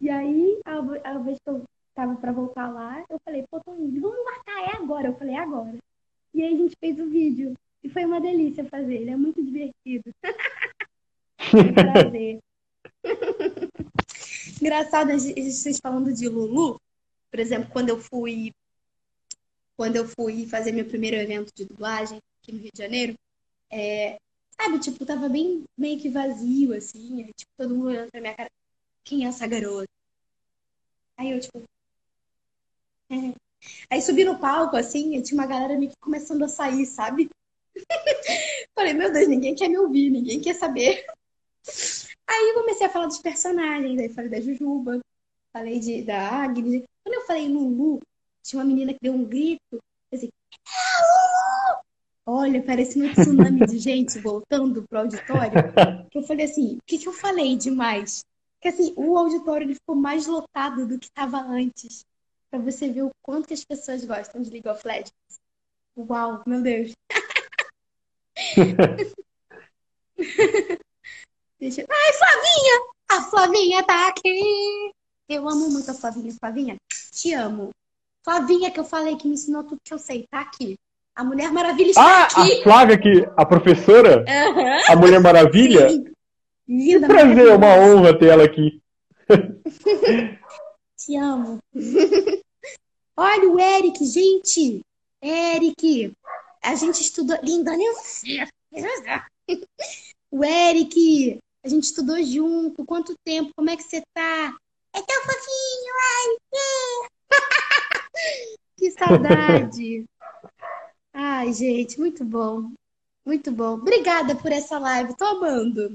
E 0.00 0.10
aí, 0.10 0.60
a, 0.64 1.10
a 1.10 1.18
vez 1.18 1.38
que 1.38 1.50
eu 1.50 1.64
tava 1.98 2.14
para 2.14 2.30
voltar 2.30 2.72
lá, 2.72 3.04
eu 3.10 3.18
falei, 3.24 3.44
pô, 3.50 3.58
Toninho, 3.58 4.00
vamos 4.00 4.24
marcar, 4.24 4.72
é 4.72 4.76
agora. 4.76 5.08
Eu 5.08 5.16
falei, 5.16 5.34
é 5.34 5.38
agora. 5.38 5.76
E 6.32 6.44
aí 6.44 6.54
a 6.54 6.56
gente 6.56 6.76
fez 6.78 7.00
o 7.00 7.10
vídeo. 7.10 7.54
E 7.82 7.88
foi 7.88 8.04
uma 8.04 8.20
delícia 8.20 8.64
fazer, 8.66 8.94
ele 8.94 9.10
é 9.10 9.16
muito 9.16 9.42
divertido. 9.42 10.14
prazer. 11.74 12.38
Engraçado, 14.62 15.10
vocês 15.10 15.80
falando 15.82 16.12
de 16.14 16.28
Lulu, 16.28 16.80
por 17.32 17.40
exemplo, 17.40 17.68
quando 17.72 17.88
eu 17.88 17.98
fui 17.98 18.52
quando 19.76 19.96
eu 19.96 20.06
fui 20.06 20.46
fazer 20.46 20.72
meu 20.72 20.84
primeiro 20.84 21.16
evento 21.16 21.52
de 21.54 21.64
dublagem 21.64 22.20
aqui 22.40 22.52
no 22.52 22.58
Rio 22.58 22.70
de 22.72 22.82
Janeiro, 22.82 23.14
é, 23.70 24.18
sabe, 24.50 24.78
tipo, 24.80 25.06
tava 25.06 25.28
bem 25.28 25.64
meio 25.76 26.00
que 26.00 26.08
vazio, 26.08 26.74
assim, 26.74 27.24
tipo, 27.36 27.50
todo 27.56 27.74
mundo 27.74 27.88
olhando 27.88 28.10
pra 28.10 28.20
minha 28.20 28.34
cara, 28.34 28.50
quem 29.04 29.24
é 29.24 29.28
essa 29.28 29.46
garota? 29.46 29.88
Aí 31.16 31.30
eu, 31.30 31.38
tipo, 31.38 31.62
Aí 33.90 34.02
subi 34.02 34.24
no 34.24 34.38
palco, 34.38 34.76
assim, 34.76 35.16
e 35.16 35.22
tinha 35.22 35.40
uma 35.40 35.46
galera 35.46 35.76
meio 35.76 35.90
que 35.90 35.96
começando 36.00 36.42
a 36.42 36.48
sair, 36.48 36.86
sabe? 36.86 37.28
Falei, 38.74 38.92
meu 38.92 39.12
Deus, 39.12 39.28
ninguém 39.28 39.54
quer 39.54 39.68
me 39.68 39.78
ouvir, 39.78 40.10
ninguém 40.10 40.40
quer 40.40 40.54
saber. 40.54 41.04
Aí 42.26 42.50
eu 42.50 42.54
comecei 42.60 42.86
a 42.86 42.90
falar 42.90 43.06
dos 43.06 43.20
personagens, 43.20 43.98
aí 43.98 44.08
falei 44.10 44.30
da 44.30 44.40
Jujuba, 44.40 45.00
falei 45.52 45.80
de, 45.80 46.02
da 46.02 46.42
Agnes. 46.42 46.84
Quando 47.02 47.14
eu 47.14 47.26
falei 47.26 47.48
Lulu, 47.48 48.00
tinha 48.42 48.60
uma 48.60 48.66
menina 48.66 48.92
que 48.92 49.00
deu 49.00 49.14
um 49.14 49.24
grito, 49.24 49.78
assim, 50.12 50.28
é 50.52 51.02
Lulu! 51.02 51.82
Olha, 52.30 52.62
parecia 52.62 53.02
um 53.02 53.12
tsunami 53.12 53.66
de 53.66 53.78
gente 53.78 54.18
voltando 54.18 54.86
pro 54.86 54.98
auditório. 54.98 55.52
Eu 56.14 56.22
falei 56.24 56.44
assim, 56.44 56.76
o 56.76 56.78
que, 56.86 56.98
que 56.98 57.08
eu 57.08 57.12
falei 57.12 57.56
demais? 57.56 58.22
Que 58.60 58.68
assim, 58.68 58.92
o 58.96 59.16
auditório 59.16 59.64
ele 59.64 59.74
ficou 59.74 59.94
mais 59.94 60.26
lotado 60.26 60.86
do 60.86 60.98
que 60.98 61.06
estava 61.06 61.38
antes 61.38 62.04
para 62.50 62.60
você 62.60 62.90
ver 62.90 63.02
o 63.02 63.10
quanto 63.22 63.46
que 63.48 63.54
as 63.54 63.64
pessoas 63.64 64.04
gostam 64.04 64.42
de 64.42 64.50
League 64.50 64.68
of 64.68 64.86
Legends. 64.86 65.12
Uau, 65.96 66.42
meu 66.46 66.62
Deus. 66.62 66.92
Deixa... 71.58 71.84
Ai, 71.90 72.12
Flavinha! 72.12 72.80
A 73.10 73.22
Flavinha 73.22 73.82
tá 73.82 74.08
aqui! 74.08 74.92
Eu 75.28 75.48
amo 75.48 75.70
muito 75.70 75.90
a 75.90 75.94
Flavinha. 75.94 76.32
Flavinha, 76.38 76.76
te 77.12 77.34
amo. 77.34 77.70
Flavinha, 78.24 78.70
que 78.70 78.80
eu 78.80 78.84
falei 78.84 79.16
que 79.16 79.26
me 79.26 79.34
ensinou 79.34 79.64
tudo 79.64 79.80
que 79.82 79.92
eu 79.92 79.98
sei, 79.98 80.26
tá 80.30 80.40
aqui. 80.40 80.76
A 81.14 81.24
Mulher 81.24 81.50
Maravilha 81.50 81.90
está 81.90 82.02
ah, 82.02 82.22
aqui. 82.24 82.60
A 82.60 82.62
Flávia, 82.62 82.98
que, 82.98 83.28
a 83.36 83.44
professora? 83.44 84.24
Uhum. 84.24 84.92
A 84.92 84.96
Mulher 84.96 85.20
Maravilha? 85.20 85.88
Sim. 85.88 86.04
Linda, 86.68 87.06
Que 87.06 87.12
prazer, 87.12 87.48
é 87.48 87.56
uma 87.56 87.74
honra 87.76 88.18
ter 88.18 88.26
ela 88.26 88.44
aqui. 88.44 88.80
Te 90.98 91.16
amo. 91.16 91.58
Olha 93.16 93.48
o 93.48 93.58
Eric, 93.58 94.04
gente. 94.04 94.80
Eric. 95.22 96.12
A 96.62 96.74
gente 96.74 97.00
estudou. 97.00 97.38
Linda, 97.42 97.72
olha 97.72 97.92
você. 97.94 98.46
O 100.30 100.44
Eric. 100.44 101.38
A 101.64 101.68
gente 101.68 101.84
estudou 101.84 102.20
junto. 102.22 102.84
Quanto 102.84 103.14
tempo? 103.24 103.52
Como 103.56 103.70
é 103.70 103.76
que 103.76 103.82
você 103.84 104.02
tá? 104.12 104.56
É 104.92 105.00
tão 105.00 105.22
fofinho, 105.22 105.94
Eric. 106.24 107.08
Que 108.76 108.90
saudade. 108.92 110.04
Ai, 111.12 111.52
gente, 111.52 111.98
muito 111.98 112.24
bom. 112.24 112.70
Muito 113.26 113.50
bom. 113.50 113.74
Obrigada 113.74 114.36
por 114.36 114.52
essa 114.52 114.78
live. 114.78 115.16
Tô 115.16 115.24
amando. 115.24 115.94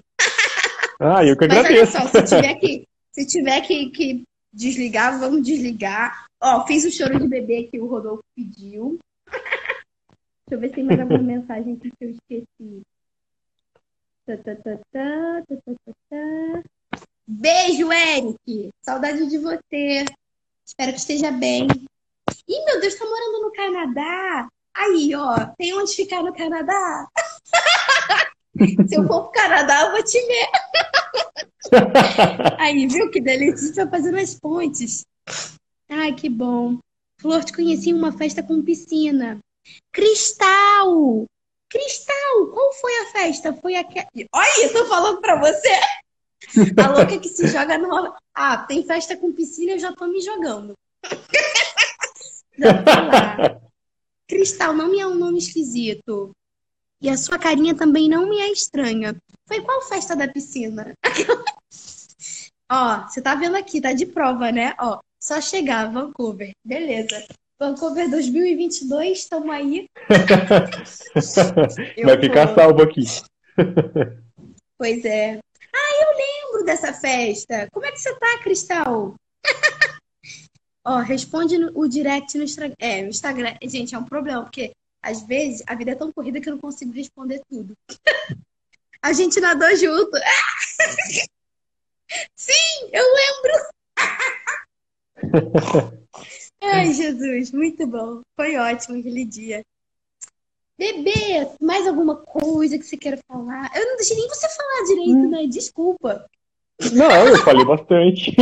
Ah, 0.99 1.25
eu 1.25 1.37
que 1.37 1.47
Mas 1.47 1.57
olha 1.57 1.67
agradeço. 1.67 1.91
só, 1.93 2.07
se 2.07 2.23
tiver 2.25 2.55
que, 2.55 2.87
se 3.13 3.25
tiver 3.25 3.61
que, 3.61 3.89
que 3.91 4.23
desligar, 4.53 5.19
vamos 5.19 5.41
desligar. 5.41 6.25
Ó, 6.39 6.65
fiz 6.67 6.85
o 6.85 6.91
choro 6.91 7.19
de 7.19 7.27
bebê 7.27 7.63
que 7.63 7.79
o 7.79 7.87
Rodolfo 7.87 8.23
pediu. 8.35 8.99
Deixa 10.45 10.51
eu 10.51 10.59
ver 10.59 10.69
se 10.69 10.75
tem 10.75 10.83
mais 10.83 10.99
alguma 10.99 11.19
mensagem 11.19 11.75
que 11.75 11.91
eu 11.99 12.09
esqueci. 12.09 12.81
Tá, 14.25 14.37
tá, 14.37 14.55
tá, 14.55 14.77
tá, 14.91 15.43
tá, 15.47 15.55
tá, 15.65 15.73
tá, 15.85 15.93
tá. 16.09 16.63
Beijo, 17.25 17.91
Eric! 17.91 18.69
Saudade 18.81 19.27
de 19.27 19.37
você. 19.37 20.05
Espero 20.65 20.91
que 20.91 20.99
esteja 20.99 21.31
bem. 21.31 21.67
Ih, 22.47 22.65
meu 22.65 22.79
Deus, 22.79 22.95
tá 22.95 23.05
morando 23.05 23.41
no 23.41 23.51
Canadá. 23.51 24.49
Aí, 24.75 25.15
ó, 25.15 25.45
tem 25.57 25.73
onde 25.73 25.95
ficar 25.95 26.21
no 26.21 26.33
Canadá? 26.33 27.07
Se 28.87 28.95
eu 28.95 29.07
for 29.07 29.23
pro 29.23 29.31
Canadá, 29.31 29.81
eu 29.81 29.91
vou 29.91 30.03
te 30.03 30.19
ver. 30.21 30.47
Aí, 32.59 32.87
viu 32.87 33.09
que 33.09 33.19
delícia? 33.19 33.85
Vai 33.85 33.99
fazendo 33.99 34.19
as 34.19 34.39
pontes. 34.39 35.05
Ai, 35.89 36.13
que 36.13 36.29
bom. 36.29 36.77
Flor, 37.19 37.43
te 37.43 37.53
conheci 37.53 37.89
em 37.89 37.93
uma 37.93 38.11
festa 38.11 38.43
com 38.43 38.61
piscina. 38.61 39.39
Cristal! 39.91 41.25
Cristal! 41.69 42.47
Qual 42.51 42.73
foi 42.73 42.91
a 43.01 43.05
festa? 43.11 43.53
Foi 43.53 43.75
aquela. 43.75 44.07
Olha, 44.33 44.63
eu 44.63 44.73
tô 44.73 44.85
falando 44.85 45.21
pra 45.21 45.39
você! 45.39 45.69
A 46.83 46.89
louca 46.89 47.17
que 47.17 47.29
se 47.29 47.47
joga 47.47 47.77
numa. 47.77 48.15
Ah, 48.33 48.57
tem 48.57 48.83
festa 48.83 49.15
com 49.15 49.31
piscina, 49.31 49.71
eu 49.71 49.79
já 49.79 49.93
tô 49.93 50.05
me 50.07 50.21
jogando. 50.21 50.73
Já 52.57 52.83
tô 52.83 52.91
lá. 52.91 53.61
Cristal 54.27 54.73
não 54.73 54.89
me 54.89 54.99
é 54.99 55.07
um 55.07 55.15
nome 55.15 55.37
esquisito. 55.37 56.31
E 57.03 57.09
a 57.09 57.17
sua 57.17 57.37
carinha 57.37 57.75
também 57.75 58.07
não 58.07 58.29
me 58.29 58.39
é 58.39 58.49
estranha. 58.49 59.13
Foi 59.45 59.61
qual 59.61 59.81
festa 59.81 60.15
da 60.15 60.25
piscina? 60.25 60.93
Ó, 62.71 63.01
você 63.07 63.21
tá 63.21 63.35
vendo 63.35 63.57
aqui, 63.57 63.81
tá 63.81 63.91
de 63.91 64.05
prova, 64.05 64.53
né? 64.53 64.73
Ó, 64.79 64.99
só 65.21 65.41
chegar, 65.41 65.91
Vancouver. 65.91 66.51
Beleza. 66.65 67.21
Vancouver 67.59 68.09
2022, 68.09 69.17
estamos 69.19 69.49
aí. 69.49 69.85
Vai 72.05 72.19
ficar 72.21 72.45
vou. 72.47 72.55
salvo 72.55 72.81
aqui. 72.83 73.03
Pois 74.75 75.05
é. 75.05 75.39
Ah, 75.73 76.01
eu 76.01 76.17
lembro 76.17 76.65
dessa 76.65 76.91
festa. 76.91 77.67
Como 77.71 77.85
é 77.85 77.91
que 77.91 77.99
você 77.99 78.13
tá, 78.15 78.39
Cristal? 78.39 79.13
Ó, 80.85 80.97
responde 80.97 81.57
no- 81.57 81.71
o 81.75 81.87
direct 81.87 82.37
no 82.37 82.43
Instagram. 82.43 82.75
É, 82.79 83.01
no 83.01 83.09
Instagram. 83.09 83.55
Gente, 83.63 83.95
é 83.95 83.97
um 83.97 84.03
problema, 84.03 84.43
porque 84.43 84.71
às 85.03 85.21
vezes 85.21 85.61
a 85.67 85.75
vida 85.75 85.91
é 85.91 85.95
tão 85.95 86.11
corrida 86.11 86.39
que 86.39 86.47
eu 86.49 86.53
não 86.53 86.59
consigo 86.59 86.91
responder 86.93 87.41
tudo. 87.49 87.75
A 89.01 89.11
gente 89.11 89.37
nadou 89.41 89.75
junto. 89.75 90.11
Sim, 92.35 92.89
eu 92.93 93.03
lembro. 93.13 93.67
Ai, 96.63 96.93
Jesus, 96.93 97.51
muito 97.51 97.85
bom. 97.85 98.21
Foi 98.37 98.55
ótimo 98.55 98.97
aquele 98.97 99.25
dia. 99.25 99.61
Bebê, 100.77 101.49
mais 101.61 101.85
alguma 101.85 102.15
coisa 102.15 102.79
que 102.79 102.85
você 102.85 102.95
queira 102.95 103.19
falar? 103.27 103.69
Eu 103.75 103.85
não 103.87 103.97
deixei 103.97 104.15
nem 104.15 104.29
você 104.29 104.47
falar 104.47 104.85
direito, 104.87 105.27
né? 105.29 105.47
Desculpa. 105.47 106.25
Não, 106.93 107.27
eu 107.27 107.37
falei 107.43 107.65
bastante. 107.65 108.33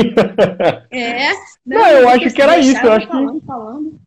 É. 0.91 1.33
Não, 1.65 1.87
eu 1.87 2.07
acho 2.09 2.33
que 2.33 2.41
era 2.41 2.59
isso, 2.59 2.85
eu 2.85 2.91
acho 2.91 3.07
que- 3.07 3.11
falando, 3.11 3.41
falando. 3.41 3.99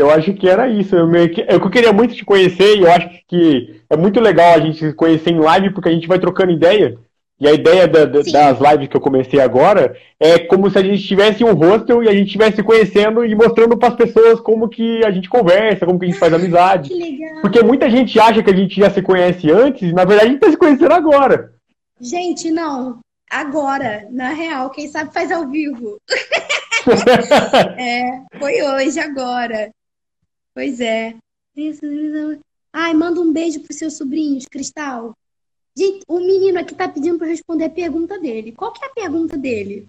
Eu 0.00 0.10
acho 0.10 0.32
que 0.34 0.48
era 0.48 0.68
isso. 0.68 0.94
Eu, 0.96 1.06
meio 1.06 1.30
que- 1.30 1.44
eu 1.48 1.70
queria 1.70 1.92
muito 1.92 2.14
te 2.14 2.24
conhecer 2.24 2.76
e 2.76 2.82
eu 2.82 2.90
acho 2.90 3.08
que 3.28 3.80
é 3.88 3.96
muito 3.96 4.20
legal 4.20 4.54
a 4.54 4.60
gente 4.60 4.78
se 4.78 4.92
conhecer 4.92 5.30
em 5.30 5.38
live 5.38 5.70
porque 5.70 5.88
a 5.88 5.92
gente 5.92 6.08
vai 6.08 6.18
trocando 6.18 6.52
ideia. 6.52 6.96
E 7.38 7.48
a 7.48 7.52
ideia 7.54 7.88
da- 7.88 8.04
da- 8.04 8.20
das 8.20 8.60
lives 8.60 8.88
que 8.88 8.96
eu 8.96 9.00
comecei 9.00 9.40
agora 9.40 9.96
é 10.18 10.38
como 10.40 10.68
se 10.70 10.76
a 10.78 10.82
gente 10.82 11.02
tivesse 11.02 11.42
um 11.42 11.54
hostel 11.54 12.02
e 12.02 12.08
a 12.08 12.12
gente 12.12 12.26
estivesse 12.26 12.62
conhecendo 12.62 13.24
e 13.24 13.34
mostrando 13.34 13.78
para 13.78 13.88
as 13.88 13.94
pessoas 13.94 14.38
como 14.40 14.68
que 14.68 15.02
a 15.04 15.10
gente 15.10 15.26
conversa, 15.28 15.86
como 15.86 15.98
que 15.98 16.04
a 16.04 16.08
gente 16.08 16.18
faz 16.18 16.34
amizade. 16.34 16.90
Que 16.90 16.94
legal. 16.96 17.40
Porque 17.40 17.62
muita 17.62 17.88
gente 17.88 18.20
acha 18.20 18.42
que 18.42 18.50
a 18.50 18.54
gente 18.56 18.78
já 18.78 18.90
se 18.90 19.00
conhece 19.00 19.50
antes, 19.50 19.88
e 19.88 19.92
na 19.94 20.04
verdade 20.04 20.28
a 20.28 20.30
gente 20.32 20.40
tá 20.40 20.50
se 20.50 20.56
conhecendo 20.58 20.92
agora. 20.92 21.52
Gente, 21.98 22.50
não. 22.50 22.98
Agora, 23.30 24.06
na 24.10 24.30
real, 24.30 24.68
quem 24.68 24.86
sabe 24.88 25.12
faz 25.14 25.30
ao 25.32 25.48
vivo. 25.48 25.96
É, 27.78 28.20
foi 28.38 28.62
hoje, 28.62 28.98
agora. 29.00 29.70
Pois 30.54 30.80
é. 30.80 31.16
Ai, 32.72 32.94
manda 32.94 33.20
um 33.20 33.32
beijo 33.32 33.60
pros 33.60 33.78
seus 33.78 33.96
sobrinhos, 33.96 34.46
Cristal. 34.46 35.16
Gente, 35.76 36.02
o 36.08 36.18
menino 36.18 36.58
aqui 36.58 36.74
tá 36.74 36.88
pedindo 36.88 37.18
pra 37.18 37.26
eu 37.26 37.30
responder 37.30 37.64
a 37.64 37.70
pergunta 37.70 38.18
dele. 38.18 38.52
Qual 38.52 38.72
que 38.72 38.84
é 38.84 38.88
a 38.88 38.92
pergunta 38.92 39.36
dele? 39.36 39.86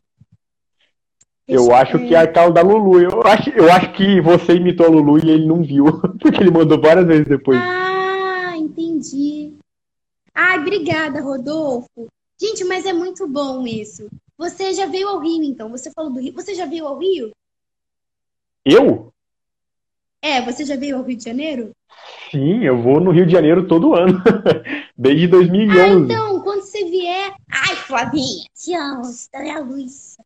Eu 1.47 1.73
acho 1.73 1.97
que 1.99 2.15
é 2.15 2.19
a 2.19 2.31
tal 2.31 2.51
da 2.51 2.61
Lulu. 2.61 3.01
Eu 3.01 3.21
acho, 3.23 3.49
eu 3.49 3.71
acho 3.71 3.91
que 3.93 4.21
você 4.21 4.53
imitou 4.53 4.85
a 4.85 4.89
Lulu 4.89 5.17
e 5.17 5.29
ele 5.29 5.45
não 5.45 5.61
viu, 5.61 5.85
porque 6.19 6.41
ele 6.41 6.51
mandou 6.51 6.79
várias 6.79 7.05
vezes 7.05 7.27
depois. 7.27 7.59
Ah, 7.59 8.53
entendi. 8.55 9.53
Ai, 10.33 10.59
obrigada, 10.59 11.21
Rodolfo. 11.21 12.07
Gente, 12.39 12.63
mas 12.63 12.85
é 12.85 12.93
muito 12.93 13.27
bom 13.27 13.67
isso. 13.67 14.07
Você 14.37 14.73
já 14.73 14.85
veio 14.85 15.09
ao 15.09 15.19
Rio, 15.19 15.43
então? 15.43 15.69
Você 15.69 15.91
falou 15.91 16.11
do 16.11 16.19
Rio. 16.19 16.33
Você 16.33 16.55
já 16.55 16.65
veio 16.65 16.87
ao 16.87 16.97
Rio? 16.97 17.31
Eu? 18.65 19.11
É, 20.21 20.41
você 20.41 20.63
já 20.65 20.75
veio 20.75 20.97
ao 20.97 21.03
Rio 21.03 21.17
de 21.17 21.23
Janeiro? 21.23 21.71
Sim, 22.29 22.63
eu 22.63 22.81
vou 22.81 22.99
no 22.99 23.11
Rio 23.11 23.25
de 23.25 23.31
Janeiro 23.31 23.67
todo 23.67 23.95
ano. 23.95 24.21
Desde 24.97 25.25
Ah, 25.25 25.29
2011. 25.29 26.03
então, 26.03 26.41
quando 26.41 26.61
você 26.61 26.85
vier. 26.85 27.33
Ai, 27.49 27.75
Flavinha, 27.75 28.45
te 28.55 28.73
amo, 28.73 29.01
estrela 29.01 29.59
a 29.59 29.63
luz. 29.63 30.17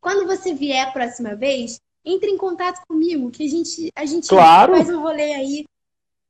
Quando 0.00 0.26
você 0.26 0.54
vier 0.54 0.86
a 0.86 0.90
próxima 0.92 1.34
vez, 1.34 1.78
entre 2.04 2.30
em 2.30 2.36
contato 2.36 2.80
comigo, 2.88 3.30
que 3.30 3.44
a 3.44 3.48
gente, 3.48 3.90
a 3.96 4.06
gente 4.06 4.28
Claro. 4.28 4.74
faz 4.76 4.88
um 4.88 5.00
rolê 5.00 5.34
aí. 5.34 5.64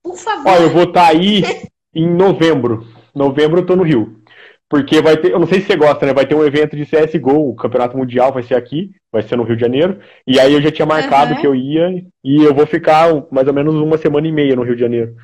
Por 0.02 0.16
favor. 0.16 0.50
Ó, 0.52 0.56
eu 0.56 0.70
vou 0.70 0.84
estar 0.84 1.06
aí 1.08 1.42
em 1.94 2.08
novembro. 2.08 2.86
Novembro 3.14 3.60
eu 3.60 3.66
tô 3.66 3.76
no 3.76 3.82
Rio. 3.84 4.20
Porque 4.68 5.00
vai 5.00 5.16
ter, 5.16 5.32
eu 5.32 5.38
não 5.38 5.46
sei 5.46 5.60
se 5.60 5.66
você 5.66 5.76
gosta, 5.76 6.06
né? 6.06 6.12
Vai 6.12 6.26
ter 6.26 6.34
um 6.34 6.44
evento 6.44 6.76
de 6.76 6.86
CSGO, 6.86 7.50
o 7.50 7.54
Campeonato 7.54 7.96
Mundial 7.96 8.32
vai 8.32 8.42
ser 8.42 8.54
aqui, 8.54 8.90
vai 9.12 9.22
ser 9.22 9.36
no 9.36 9.44
Rio 9.44 9.56
de 9.56 9.60
Janeiro. 9.62 10.00
E 10.26 10.40
aí 10.40 10.52
eu 10.52 10.60
já 10.60 10.70
tinha 10.72 10.86
marcado 10.86 11.32
Aham. 11.32 11.40
que 11.40 11.46
eu 11.46 11.54
ia 11.54 12.04
e 12.24 12.42
eu 12.42 12.54
vou 12.54 12.66
ficar 12.66 13.08
mais 13.30 13.46
ou 13.46 13.54
menos 13.54 13.74
uma 13.74 13.98
semana 13.98 14.26
e 14.26 14.32
meia 14.32 14.56
no 14.56 14.62
Rio 14.62 14.74
de 14.74 14.80
Janeiro. 14.80 15.14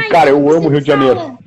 E, 0.00 0.08
cara, 0.08 0.30
então 0.30 0.40
eu 0.40 0.44
você 0.44 0.56
amo 0.56 0.66
o 0.68 0.70
Rio 0.70 0.80
de 0.80 0.86
Janeiro. 0.86 1.16
fala. 1.16 1.38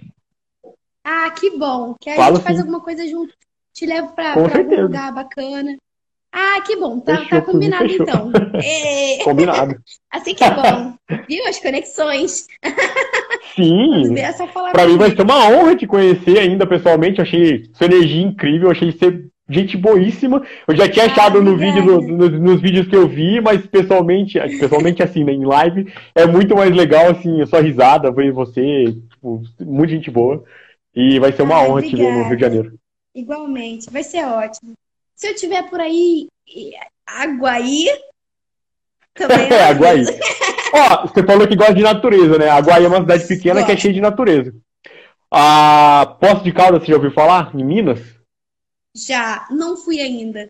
Ah, 1.03 1.31
que 1.31 1.57
bom. 1.57 1.95
Que 1.99 2.09
aí 2.09 2.19
a 2.19 2.31
gente 2.31 2.43
faz 2.43 2.59
alguma 2.59 2.81
coisa 2.81 3.07
junto. 3.07 3.33
Te 3.73 3.85
levo 3.85 4.13
pra, 4.13 4.33
pra 4.33 4.59
algum 4.59 4.81
lugar 4.81 5.11
bacana. 5.13 5.77
Ah, 6.31 6.61
que 6.65 6.75
bom. 6.75 6.99
Tá, 6.99 7.17
Fechou, 7.17 7.29
tá 7.29 7.41
combinado 7.41 7.87
fechou. 7.89 8.05
então. 8.05 8.31
É, 8.63 9.23
Combinado. 9.23 9.75
assim 10.11 10.35
que 10.35 10.43
é 10.43 10.51
bom. 10.51 10.93
Viu? 11.27 11.45
As 11.47 11.59
conexões. 11.59 12.47
Sim. 13.55 14.15
Pra 14.71 14.85
mim 14.87 14.97
vai 14.97 15.11
ser 15.15 15.21
uma 15.23 15.47
honra 15.49 15.75
te 15.75 15.87
conhecer 15.87 16.39
ainda 16.39 16.65
pessoalmente. 16.67 17.19
Eu 17.19 17.23
achei 17.23 17.63
sua 17.73 17.85
energia 17.85 18.21
incrível, 18.21 18.67
eu 18.67 18.71
achei 18.71 18.91
você 18.91 19.25
gente 19.49 19.75
boíssima. 19.75 20.43
Eu 20.67 20.75
já 20.75 20.87
tinha 20.87 21.05
Ah, 21.05 21.07
achado 21.07 21.41
no 21.41 21.57
vídeo, 21.57 21.81
obrigada. 21.83 22.13
no- 22.13 22.29
no- 22.29 22.39
nos 22.39 22.61
vídeos 22.61 22.87
que 22.87 22.95
eu 22.95 23.07
vi, 23.07 23.41
mas 23.41 23.65
pessoalmente, 23.65 24.39
pessoalmente 24.59 25.01
assim, 25.01 25.23
né, 25.23 25.31
em 25.33 25.43
live, 25.45 25.91
é 26.13 26.25
muito 26.27 26.55
mais 26.55 26.71
legal, 26.75 27.09
assim, 27.09 27.41
a 27.41 27.47
sua 27.47 27.61
risada, 27.61 28.11
ver 28.11 28.31
você, 28.31 28.93
tipo, 29.09 29.41
muito 29.61 29.89
gente 29.89 30.11
boa. 30.11 30.43
E 30.95 31.19
vai 31.19 31.31
ser 31.31 31.41
uma 31.41 31.55
Ai, 31.55 31.67
honra 31.67 31.81
te 31.81 31.95
ver 31.95 32.13
no 32.13 32.23
obrigada. 32.23 32.27
Rio 32.27 32.35
de 32.37 32.41
Janeiro. 32.41 32.79
Igualmente. 33.15 33.89
Vai 33.89 34.03
ser 34.03 34.23
ótimo. 34.25 34.73
Se 35.19 35.27
eu 35.27 35.35
tiver 35.35 35.69
por 35.69 35.81
aí, 35.81 36.29
Aguaí, 37.05 37.87
também 39.13 39.47
É, 39.51 39.53
é 39.53 39.63
Aguaí. 39.65 40.05
Ó, 40.73 41.07
você 41.07 41.21
falou 41.25 41.45
que 41.45 41.57
gosta 41.57 41.73
de 41.73 41.83
natureza, 41.83 42.37
né? 42.37 42.49
Aguaí 42.49 42.85
é 42.85 42.87
uma 42.87 43.01
cidade 43.01 43.27
pequena 43.27 43.65
que 43.65 43.69
é 43.69 43.73
Gosto. 43.73 43.81
cheia 43.81 43.93
de 43.93 43.99
natureza. 43.99 44.55
A 45.29 46.15
Poço 46.21 46.41
de 46.41 46.53
Caldas, 46.53 46.83
você 46.83 46.91
já 46.91 46.95
ouviu 46.95 47.11
falar? 47.11 47.51
Em 47.53 47.65
Minas? 47.65 47.99
Já, 48.95 49.45
não 49.51 49.75
fui 49.75 49.99
ainda. 49.99 50.47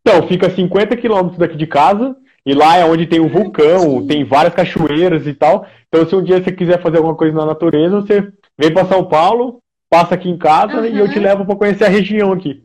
Então, 0.00 0.26
fica 0.26 0.48
a 0.48 0.50
50 0.50 0.96
quilômetros 0.96 1.38
daqui 1.38 1.56
de 1.56 1.66
casa, 1.68 2.16
e 2.44 2.52
lá 2.52 2.76
é 2.76 2.84
onde 2.84 3.06
tem 3.06 3.20
um 3.20 3.28
vulcão, 3.28 4.00
sim. 4.00 4.06
tem 4.08 4.24
várias 4.24 4.54
cachoeiras 4.54 5.24
e 5.28 5.34
tal. 5.34 5.68
Então, 5.86 6.04
se 6.04 6.16
um 6.16 6.22
dia 6.22 6.42
você 6.42 6.50
quiser 6.50 6.82
fazer 6.82 6.96
alguma 6.96 7.14
coisa 7.14 7.36
na 7.36 7.46
natureza, 7.46 8.00
você 8.00 8.32
vem 8.58 8.74
para 8.74 8.88
São 8.88 9.04
Paulo, 9.06 9.60
passa 9.88 10.16
aqui 10.16 10.28
em 10.28 10.36
casa 10.36 10.80
uhum. 10.80 10.86
e 10.86 10.98
eu 10.98 11.08
te 11.08 11.20
levo 11.20 11.46
para 11.46 11.54
conhecer 11.54 11.84
a 11.84 11.88
região 11.88 12.32
aqui. 12.32 12.63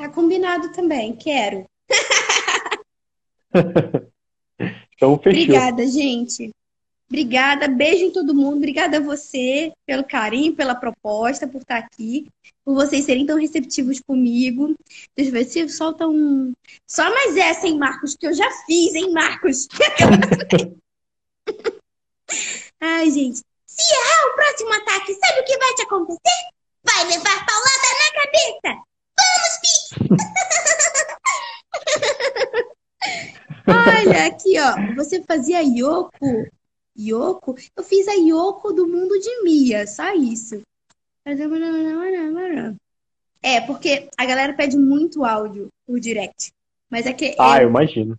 Tá 0.00 0.08
combinado 0.08 0.72
também, 0.72 1.14
quero. 1.14 1.66
então, 4.96 5.18
fechou. 5.18 5.42
Obrigada, 5.42 5.86
gente. 5.86 6.50
Obrigada, 7.06 7.68
beijo 7.68 8.06
em 8.06 8.10
todo 8.10 8.34
mundo. 8.34 8.56
Obrigada 8.56 8.96
a 8.96 9.00
você 9.00 9.70
pelo 9.84 10.02
carinho, 10.02 10.56
pela 10.56 10.74
proposta, 10.74 11.46
por 11.46 11.60
estar 11.60 11.76
aqui, 11.76 12.26
por 12.64 12.72
vocês 12.72 13.04
serem 13.04 13.26
tão 13.26 13.38
receptivos 13.38 14.00
comigo. 14.00 14.74
Deixa 15.14 15.28
eu 15.28 15.34
ver 15.34 15.44
se 15.44 15.68
solta 15.68 16.08
um. 16.08 16.54
Só 16.86 17.12
mais 17.12 17.36
essa, 17.36 17.66
hein, 17.66 17.76
Marcos, 17.76 18.16
que 18.16 18.26
eu 18.26 18.32
já 18.32 18.50
fiz, 18.64 18.94
hein, 18.94 19.12
Marcos? 19.12 19.68
Ai, 22.80 23.10
gente. 23.10 23.42
Se 23.66 23.94
errar 23.94 24.32
o 24.32 24.34
próximo 24.34 24.72
ataque, 24.72 25.12
sabe 25.12 25.40
o 25.40 25.44
que 25.44 25.58
vai 25.58 25.74
te 25.74 25.82
acontecer? 25.82 26.48
Vai 26.84 27.04
levar 27.04 27.44
paulada 27.44 27.86
na 27.98 28.10
cabeça! 28.22 28.80
Vamos, 29.20 29.60
Pi! 29.60 29.68
Olha, 33.86 34.26
aqui, 34.26 34.58
ó. 34.58 34.94
Você 34.94 35.22
fazia 35.22 35.60
Yoko. 35.60 36.46
Yoko? 36.98 37.56
Eu 37.76 37.82
fiz 37.82 38.06
a 38.08 38.14
Yoko 38.14 38.72
do 38.72 38.86
mundo 38.86 39.18
de 39.18 39.42
Mia, 39.42 39.86
só 39.86 40.14
isso. 40.14 40.60
É, 43.42 43.60
porque 43.60 44.08
a 44.16 44.26
galera 44.26 44.52
pede 44.52 44.76
muito 44.76 45.24
áudio 45.24 45.68
por 45.86 45.98
direct. 45.98 46.52
Mas 46.90 47.06
é 47.06 47.12
que. 47.12 47.34
Ah, 47.38 47.58
eu, 47.58 47.64
eu 47.64 47.68
imagino. 47.68 48.18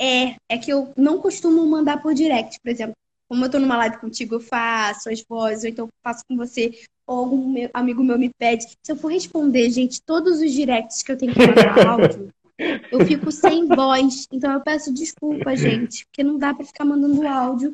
É, 0.00 0.36
é 0.48 0.58
que 0.58 0.72
eu 0.72 0.92
não 0.96 1.18
costumo 1.18 1.64
mandar 1.66 2.02
por 2.02 2.14
direct, 2.14 2.58
por 2.60 2.70
exemplo. 2.70 2.94
Como 3.28 3.44
eu 3.44 3.50
tô 3.50 3.58
numa 3.58 3.76
live 3.76 3.98
contigo, 3.98 4.36
eu 4.36 4.40
faço 4.40 5.10
as 5.10 5.22
vozes, 5.28 5.64
ou 5.64 5.70
então 5.70 5.84
eu 5.86 5.90
faço 6.02 6.24
com 6.28 6.36
você, 6.36 6.80
ou 7.06 7.18
algum 7.18 7.48
meu, 7.50 7.70
amigo 7.74 8.04
meu 8.04 8.18
me 8.18 8.30
pede. 8.38 8.66
Se 8.82 8.92
eu 8.92 8.96
for 8.96 9.10
responder, 9.10 9.68
gente, 9.70 10.00
todos 10.02 10.40
os 10.40 10.52
directs 10.52 11.02
que 11.02 11.10
eu 11.10 11.18
tenho 11.18 11.32
que 11.32 11.40
mandar 11.40 11.86
áudio, 11.88 12.30
eu 12.58 13.04
fico 13.06 13.30
sem 13.30 13.66
voz. 13.66 14.26
Então 14.32 14.52
eu 14.52 14.60
peço 14.60 14.92
desculpa, 14.92 15.54
gente, 15.56 16.04
porque 16.06 16.22
não 16.22 16.38
dá 16.38 16.54
para 16.54 16.64
ficar 16.64 16.84
mandando 16.84 17.26
áudio. 17.26 17.72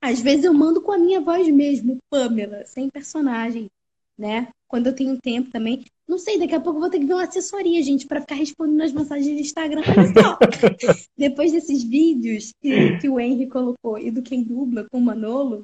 Às 0.00 0.20
vezes 0.20 0.44
eu 0.44 0.52
mando 0.52 0.80
com 0.80 0.92
a 0.92 0.98
minha 0.98 1.20
voz 1.20 1.48
mesmo, 1.48 1.98
Pamela, 2.10 2.64
sem 2.66 2.90
personagem, 2.90 3.70
né? 4.18 4.48
Quando 4.66 4.88
eu 4.88 4.94
tenho 4.94 5.20
tempo 5.20 5.50
também. 5.50 5.84
Não 6.08 6.18
sei, 6.18 6.38
daqui 6.38 6.54
a 6.54 6.60
pouco 6.60 6.78
eu 6.78 6.80
vou 6.82 6.90
ter 6.90 6.98
que 6.98 7.06
ver 7.06 7.14
uma 7.14 7.22
assessoria, 7.22 7.82
gente, 7.82 8.06
para 8.06 8.20
ficar 8.20 8.34
respondendo 8.34 8.82
as 8.82 8.92
mensagens 8.92 9.34
do 9.34 9.40
Instagram. 9.40 9.82
Depois 11.16 11.52
desses 11.52 11.82
vídeos 11.84 12.52
que, 12.60 12.98
que 12.98 13.08
o 13.08 13.20
Henry 13.20 13.46
colocou 13.46 13.98
e 13.98 14.10
do 14.10 14.22
Quem 14.22 14.42
Dubla 14.42 14.86
com 14.90 14.98
o 14.98 15.00
Manolo, 15.00 15.62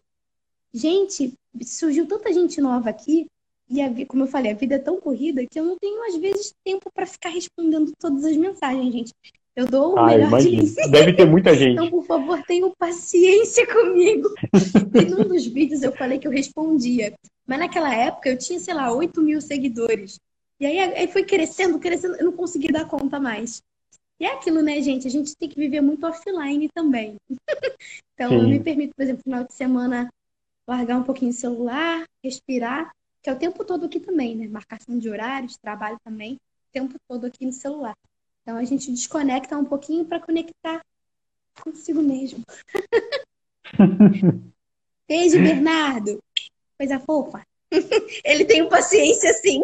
gente, 0.73 1.35
surgiu 1.63 2.07
tanta 2.07 2.33
gente 2.33 2.61
nova 2.61 2.89
aqui. 2.89 3.27
E, 3.71 3.83
a, 3.83 4.07
como 4.07 4.25
eu 4.25 4.29
falei, 4.29 4.53
a 4.53 4.55
vida 4.55 4.77
é 4.77 4.79
tão 4.79 4.99
corrida 4.99 5.45
que 5.47 5.59
eu 5.59 5.65
não 5.65 5.77
tenho, 5.79 6.03
às 6.07 6.17
vezes, 6.17 6.55
tempo 6.65 6.91
para 6.93 7.07
ficar 7.07 7.29
respondendo 7.29 7.93
todas 7.99 8.25
as 8.25 8.37
mensagens, 8.37 8.93
gente. 8.93 9.13
Eu 9.55 9.67
dou 9.67 9.95
o 9.95 9.99
ah, 9.99 10.07
melhor 10.07 10.41
de 10.41 10.57
mim. 10.57 10.75
Deve 10.91 11.13
ter 11.13 11.25
muita 11.27 11.53
gente. 11.53 11.73
Então, 11.73 11.91
por 11.91 12.05
favor, 12.05 12.41
tenham 12.45 12.73
paciência 12.79 13.67
comigo. 13.73 14.29
e 14.95 15.05
num 15.05 15.25
dos 15.25 15.45
vídeos 15.47 15.83
eu 15.83 15.91
falei 15.93 16.19
que 16.19 16.29
eu 16.29 16.31
respondia. 16.31 17.13
Mas 17.45 17.59
naquela 17.59 17.93
época 17.93 18.29
eu 18.29 18.39
tinha, 18.39 18.61
sei 18.61 18.73
lá, 18.73 18.93
8 18.93 19.21
mil 19.21 19.41
seguidores. 19.41 20.21
E 20.61 20.67
aí, 20.67 20.79
aí 20.79 21.09
foi 21.09 21.25
crescendo, 21.25 21.79
crescendo, 21.79 22.17
eu 22.17 22.27
não 22.27 22.33
consegui 22.33 22.71
dar 22.71 22.87
conta 22.87 23.19
mais. 23.19 23.61
E 24.21 24.25
é 24.25 24.33
aquilo, 24.33 24.63
né, 24.63 24.81
gente? 24.81 25.07
A 25.07 25.11
gente 25.11 25.37
tem 25.37 25.49
que 25.49 25.59
viver 25.59 25.81
muito 25.81 26.07
offline 26.07 26.69
também. 26.69 27.17
então, 28.15 28.31
Sim. 28.31 28.37
eu 28.37 28.49
me 28.49 28.61
permito, 28.61 28.95
por 28.95 29.03
exemplo, 29.03 29.23
no 29.27 29.33
final 29.33 29.45
de 29.45 29.55
semana, 29.55 30.09
largar 30.69 30.99
um 30.99 31.05
pouquinho 31.05 31.31
o 31.31 31.35
celular, 31.35 32.05
respirar, 32.23 32.93
que 33.23 33.31
é 33.31 33.33
o 33.33 33.39
tempo 33.39 33.65
todo 33.65 33.87
aqui 33.87 34.01
também, 34.01 34.37
né? 34.37 34.49
Marcação 34.49 34.99
de 34.99 35.09
horários, 35.09 35.57
trabalho 35.57 35.99
também, 36.05 36.35
o 36.35 36.73
tempo 36.73 36.95
todo 37.09 37.27
aqui 37.27 37.45
no 37.45 37.53
celular. 37.53 37.97
Então, 38.43 38.57
a 38.57 38.65
gente 38.65 38.91
desconecta 38.91 39.57
um 39.57 39.65
pouquinho 39.65 40.05
para 40.05 40.21
conectar 40.21 40.81
consigo 41.61 42.03
mesmo. 42.03 42.43
Beijo, 45.09 45.39
Bernardo. 45.39 46.19
Coisa 46.79 47.01
fofa. 47.01 47.43
Ele 48.25 48.45
tem 48.45 48.69
paciência, 48.69 49.33
sim. 49.35 49.63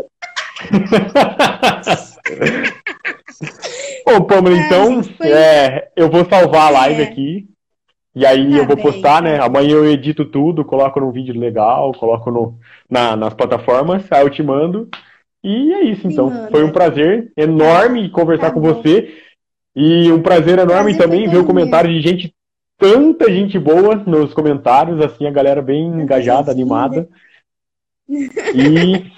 Bom, 4.06 4.24
Pamela, 4.26 4.58
então 4.58 5.00
é, 5.22 5.90
eu 5.96 6.10
vou 6.10 6.28
salvar 6.28 6.68
a 6.68 6.70
live 6.70 7.02
é. 7.02 7.04
aqui. 7.04 7.48
E 8.14 8.24
aí 8.24 8.50
tá 8.50 8.56
eu 8.58 8.66
vou 8.66 8.76
bem, 8.76 8.84
postar, 8.84 9.22
né? 9.22 9.38
Tá. 9.38 9.46
Amanhã 9.46 9.72
eu 9.72 9.90
edito 9.90 10.24
tudo, 10.24 10.64
coloco 10.64 11.00
num 11.00 11.10
vídeo 11.10 11.38
legal, 11.38 11.92
coloco 11.92 12.30
no, 12.30 12.58
na, 12.88 13.16
nas 13.16 13.34
plataformas, 13.34 14.04
aí 14.10 14.22
eu 14.22 14.30
te 14.30 14.42
mando. 14.42 14.88
E 15.42 15.72
é 15.74 15.82
isso, 15.84 16.06
então. 16.06 16.48
Foi 16.50 16.64
um 16.64 16.72
prazer 16.72 17.32
enorme 17.36 18.08
conversar 18.08 18.46
tá 18.46 18.52
com 18.52 18.60
você. 18.60 19.22
E 19.76 20.10
um 20.12 20.22
prazer 20.22 20.58
enorme 20.58 20.94
prazer 20.94 20.98
também 20.98 21.28
ver 21.28 21.38
o 21.38 21.44
comentário 21.44 21.90
de 21.90 22.00
gente, 22.00 22.34
tanta 22.78 23.30
gente 23.30 23.58
boa 23.58 23.96
nos 23.96 24.32
comentários, 24.32 25.00
assim, 25.00 25.26
a 25.26 25.30
galera 25.30 25.60
bem 25.60 25.84
engajada, 25.84 26.50
animada. 26.50 27.08
E 28.54 29.12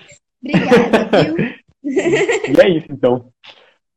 Obrigada, 0.48 1.22
viu? 1.24 1.48
e 1.84 2.60
é 2.60 2.68
isso, 2.68 2.86
então. 2.90 3.32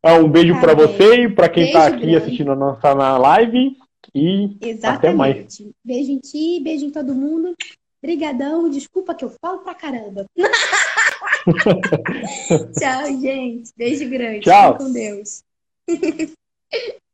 Ah, 0.02 0.16
um 0.16 0.30
beijo 0.30 0.54
tá 0.56 0.62
para 0.62 0.74
você 0.74 1.24
e 1.24 1.30
para 1.30 1.50
quem 1.50 1.66
está 1.66 1.88
aqui 1.88 2.00
grande. 2.00 2.16
assistindo 2.16 2.52
a 2.52 2.56
nossa 2.56 2.96
na 2.96 3.18
live. 3.18 3.76
E 4.14 4.58
Exatamente. 4.62 4.98
até 4.98 5.14
mais. 5.14 5.62
Beijo 5.84 6.12
em 6.12 6.20
ti, 6.20 6.60
beijo 6.62 6.86
em 6.86 6.92
todo 6.92 7.14
mundo. 7.14 7.54
Obrigadão, 8.02 8.70
desculpa 8.70 9.14
que 9.14 9.26
eu 9.26 9.34
falo 9.42 9.60
pra 9.60 9.76
caramba. 9.76 10.26
Tchau, 12.80 13.06
gente. 13.20 13.72
Beijo 13.76 14.10
grande. 14.10 14.40
Tchau. 14.42 14.74
Fique 14.74 14.86
com 14.86 14.94
Deus. 14.94 15.44